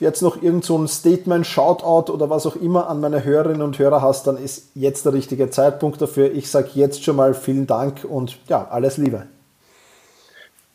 jetzt 0.00 0.20
noch 0.20 0.42
irgend 0.42 0.66
so 0.66 0.76
ein 0.76 0.86
Statement, 0.86 1.46
Shoutout 1.46 2.12
oder 2.12 2.28
was 2.28 2.44
auch 2.44 2.56
immer 2.56 2.90
an 2.90 3.00
meine 3.00 3.24
Hörerinnen 3.24 3.62
und 3.62 3.78
Hörer 3.78 4.02
hast, 4.02 4.26
dann 4.26 4.36
ist 4.36 4.66
jetzt 4.74 5.06
der 5.06 5.14
richtige 5.14 5.48
Zeitpunkt 5.48 6.02
dafür. 6.02 6.30
Ich 6.30 6.50
sage 6.50 6.68
jetzt 6.74 7.02
schon 7.02 7.16
mal 7.16 7.32
vielen 7.32 7.66
Dank 7.66 8.04
und 8.04 8.17
ja, 8.48 8.66
alles 8.68 8.96
Liebe. 8.96 9.28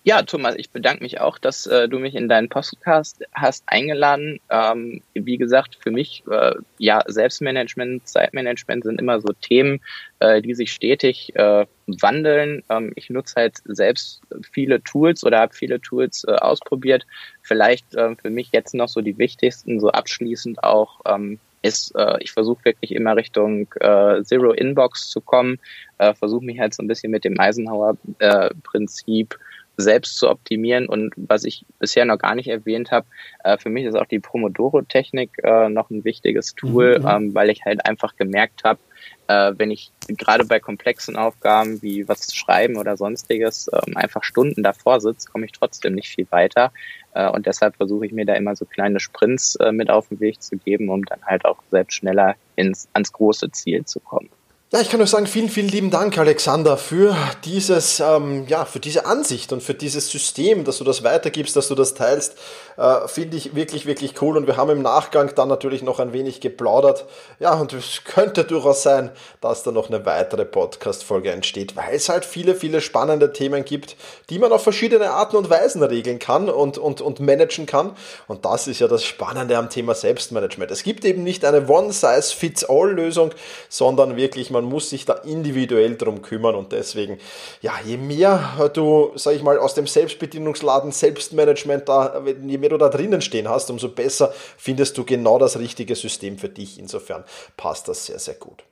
Ja, 0.06 0.22
Thomas, 0.24 0.56
ich 0.58 0.70
bedanke 0.70 1.02
mich 1.02 1.22
auch, 1.22 1.38
dass 1.38 1.66
äh, 1.66 1.88
du 1.88 1.98
mich 1.98 2.14
in 2.14 2.28
deinen 2.28 2.50
Podcast 2.50 3.24
hast 3.34 3.64
eingeladen. 3.68 4.42
Ähm, 4.50 5.02
wie 5.14 5.38
gesagt, 5.38 5.78
für 5.80 5.92
mich, 5.92 6.24
äh, 6.30 6.56
ja, 6.78 7.04
Selbstmanagement, 7.08 8.06
Zeitmanagement 8.06 8.84
sind 8.84 9.00
immer 9.00 9.22
so 9.22 9.30
Themen, 9.40 9.80
äh, 10.20 10.42
die 10.42 10.56
sich 10.56 10.74
stetig 10.74 11.34
äh, 11.38 11.66
wandeln. 11.88 12.64
Ähm, 12.70 12.92
ich 12.98 13.10
nutze 13.10 13.36
halt 13.38 13.60
selbst 13.64 14.22
viele 14.52 14.84
Tools 14.84 15.24
oder 15.24 15.40
habe 15.40 15.54
viele 15.54 15.80
Tools 15.80 16.26
äh, 16.28 16.34
ausprobiert. 16.34 17.08
Vielleicht 17.42 17.96
äh, 17.96 18.14
für 18.18 18.30
mich 18.30 18.50
jetzt 18.52 18.74
noch 18.74 18.90
so 18.90 19.00
die 19.00 19.18
wichtigsten, 19.18 19.80
so 19.80 19.90
abschließend 19.90 20.66
auch, 20.66 21.00
ähm, 21.06 21.40
ist, 21.64 21.96
äh, 21.96 22.18
ich 22.20 22.32
versuche 22.32 22.66
wirklich 22.66 22.92
immer 22.92 23.16
Richtung 23.16 23.68
äh, 23.80 24.22
Zero 24.24 24.52
Inbox 24.52 25.10
zu 25.10 25.22
kommen, 25.22 25.60
äh, 25.98 26.14
versuche 26.14 26.46
mich 26.46 26.60
halt 26.60 26.76
so 26.76 26.84
ein 26.84 26.88
bisschen 26.88 27.10
mit 27.10 27.24
dem 27.24 27.40
Eisenhower-Prinzip 27.40 29.34
äh, 29.34 29.38
selbst 29.78 30.18
zu 30.18 30.30
optimieren. 30.30 30.88
Und 30.88 31.14
was 31.16 31.44
ich 31.44 31.66
bisher 31.80 32.06
noch 32.06 32.20
gar 32.20 32.36
nicht 32.36 32.48
erwähnt 32.48 32.92
habe, 32.92 33.08
äh, 33.44 33.58
für 33.58 33.70
mich 33.70 33.86
ist 33.86 33.96
auch 33.96 34.06
die 34.06 34.20
Pomodoro-Technik 34.20 35.32
äh, 35.44 35.70
noch 35.70 35.90
ein 35.90 36.04
wichtiges 36.04 36.54
Tool, 36.56 37.00
mhm. 37.00 37.08
ähm, 37.08 37.34
weil 37.34 37.50
ich 37.50 37.66
halt 37.66 37.86
einfach 37.86 38.16
gemerkt 38.16 38.64
habe, 38.64 38.80
äh, 39.28 39.54
wenn 39.58 39.72
ich 39.72 39.92
gerade 40.08 40.46
bei 40.46 40.60
komplexen 40.60 41.16
Aufgaben 41.16 41.82
wie 41.82 42.08
was 42.08 42.34
schreiben 42.34 42.78
oder 42.78 42.98
sonstiges 42.98 43.70
ähm, 43.72 43.96
einfach 43.96 44.24
Stunden 44.24 44.64
davor 44.64 45.00
sitze, 45.02 45.30
komme 45.30 45.46
ich 45.46 45.52
trotzdem 45.52 45.94
nicht 45.94 46.10
viel 46.10 46.28
weiter. 46.30 46.72
Äh, 47.14 47.30
und 47.30 47.46
deshalb 47.46 47.78
versuche 47.78 48.06
ich 48.06 48.12
mir 48.12 48.26
da 48.26 48.34
immer 48.34 48.56
so 48.56 48.66
kleine 48.66 49.00
Sprints 49.00 49.56
äh, 49.56 49.72
mit 49.72 49.90
auf 49.90 50.10
den 50.10 50.20
Weg 50.20 50.42
zu 50.42 50.58
geben, 50.58 50.90
um 50.90 51.04
dann 51.06 51.22
halt 51.24 51.46
auch 51.46 51.58
selbst 51.72 51.96
schneller 51.96 52.36
ins, 52.56 52.90
ans 52.94 53.12
große 53.12 53.52
Ziel 53.52 53.86
zu 53.86 54.00
kommen. 54.00 54.30
Ja, 54.74 54.82
ich 54.82 54.90
kann 54.90 54.98
nur 54.98 55.06
sagen, 55.06 55.28
vielen, 55.28 55.50
vielen 55.50 55.68
lieben 55.68 55.92
Dank, 55.92 56.18
Alexander, 56.18 56.78
für 56.78 57.16
dieses, 57.46 58.00
ähm, 58.00 58.48
ja, 58.48 58.66
für 58.66 58.80
diese 58.80 59.06
Ansicht 59.06 59.54
und 59.54 59.62
für 59.62 59.76
dieses 59.76 60.10
System, 60.10 60.64
dass 60.64 60.80
du 60.80 60.84
das 60.84 61.04
weitergibst, 61.04 61.56
dass 61.56 61.68
du 61.68 61.76
das 61.76 61.94
teilst, 61.94 62.36
äh, 62.78 63.08
finde 63.08 63.38
ich 63.38 63.56
wirklich, 63.56 63.86
wirklich 63.86 64.20
cool. 64.24 64.36
Und 64.36 64.48
wir 64.48 64.58
haben 64.58 64.72
im 64.72 64.82
Nachgang 64.82 65.36
dann 65.36 65.48
natürlich 65.48 65.84
noch 65.84 66.00
ein 66.00 66.12
wenig 66.12 66.42
geplaudert. 66.42 67.06
Ja, 67.40 67.54
und 67.54 67.72
es 67.74 68.02
könnte 68.04 68.46
durchaus 68.46 68.82
sein, 68.82 69.12
dass 69.42 69.62
da 69.62 69.72
noch 69.72 69.90
eine 69.90 70.08
weitere 70.08 70.44
Podcast-Folge 70.44 71.30
entsteht, 71.30 71.76
weil 71.76 71.94
es 71.94 72.10
halt 72.10 72.26
viele, 72.26 72.56
viele 72.56 72.82
spannende 72.82 73.32
Themen 73.32 73.66
gibt, 73.66 73.96
die 74.32 74.40
man 74.40 74.52
auf 74.52 74.64
verschiedene 74.64 75.12
Arten 75.12 75.36
und 75.36 75.52
Weisen 75.52 75.84
regeln 75.84 76.18
kann 76.18 76.50
und, 76.50 76.80
und, 76.80 77.00
und 77.00 77.20
managen 77.20 77.68
kann. 77.68 77.96
Und 78.28 78.44
das 78.44 78.68
ist 78.68 78.80
ja 78.80 78.88
das 78.88 79.04
Spannende 79.04 79.56
am 79.56 79.70
Thema 79.70 79.94
Selbstmanagement. 79.94 80.72
Es 80.72 80.82
gibt 80.82 81.06
eben 81.06 81.24
nicht 81.24 81.46
eine 81.46 81.68
One-Size-Fits-All-Lösung, 81.70 83.36
sondern 83.70 84.16
wirklich 84.16 84.50
man 84.50 84.63
man 84.64 84.72
muss 84.72 84.90
sich 84.90 85.06
da 85.06 85.14
individuell 85.14 85.96
drum 85.98 86.22
kümmern 86.22 86.56
und 86.56 86.72
deswegen, 86.72 87.20
ja, 87.62 87.74
je 87.86 87.98
mehr 87.98 88.70
du, 88.74 89.12
sag 89.16 89.36
ich 89.36 89.44
mal, 89.44 89.60
aus 89.60 89.74
dem 89.74 89.88
Selbstbedienungsladen, 89.88 90.92
Selbstmanagement 90.92 91.88
da, 91.88 92.24
je 92.26 92.58
mehr 92.58 92.70
du 92.70 92.78
da 92.78 92.90
drinnen 92.90 93.22
stehen 93.22 93.50
hast, 93.50 93.70
umso 93.70 93.90
besser 93.90 94.34
findest 94.58 94.98
du 94.98 95.04
genau 95.04 95.38
das 95.38 95.60
richtige 95.60 95.96
System 95.96 96.38
für 96.38 96.50
dich. 96.50 96.80
Insofern 96.80 97.24
passt 97.58 97.88
das 97.88 98.06
sehr, 98.06 98.20
sehr 98.20 98.36
gut. 98.36 98.64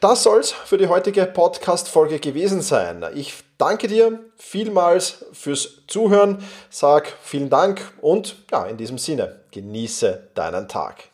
Das 0.00 0.22
soll's 0.22 0.52
für 0.52 0.78
die 0.78 0.86
heutige 0.86 1.26
Podcast-Folge 1.26 2.20
gewesen 2.20 2.60
sein. 2.60 3.04
Ich 3.14 3.34
danke 3.58 3.88
dir 3.88 4.20
vielmals 4.36 5.24
fürs 5.32 5.82
Zuhören, 5.88 6.44
sag 6.70 7.12
vielen 7.22 7.50
Dank 7.50 7.92
und 8.00 8.36
ja, 8.52 8.66
in 8.66 8.76
diesem 8.76 8.98
Sinne, 8.98 9.40
genieße 9.50 10.28
deinen 10.34 10.68
Tag. 10.68 11.08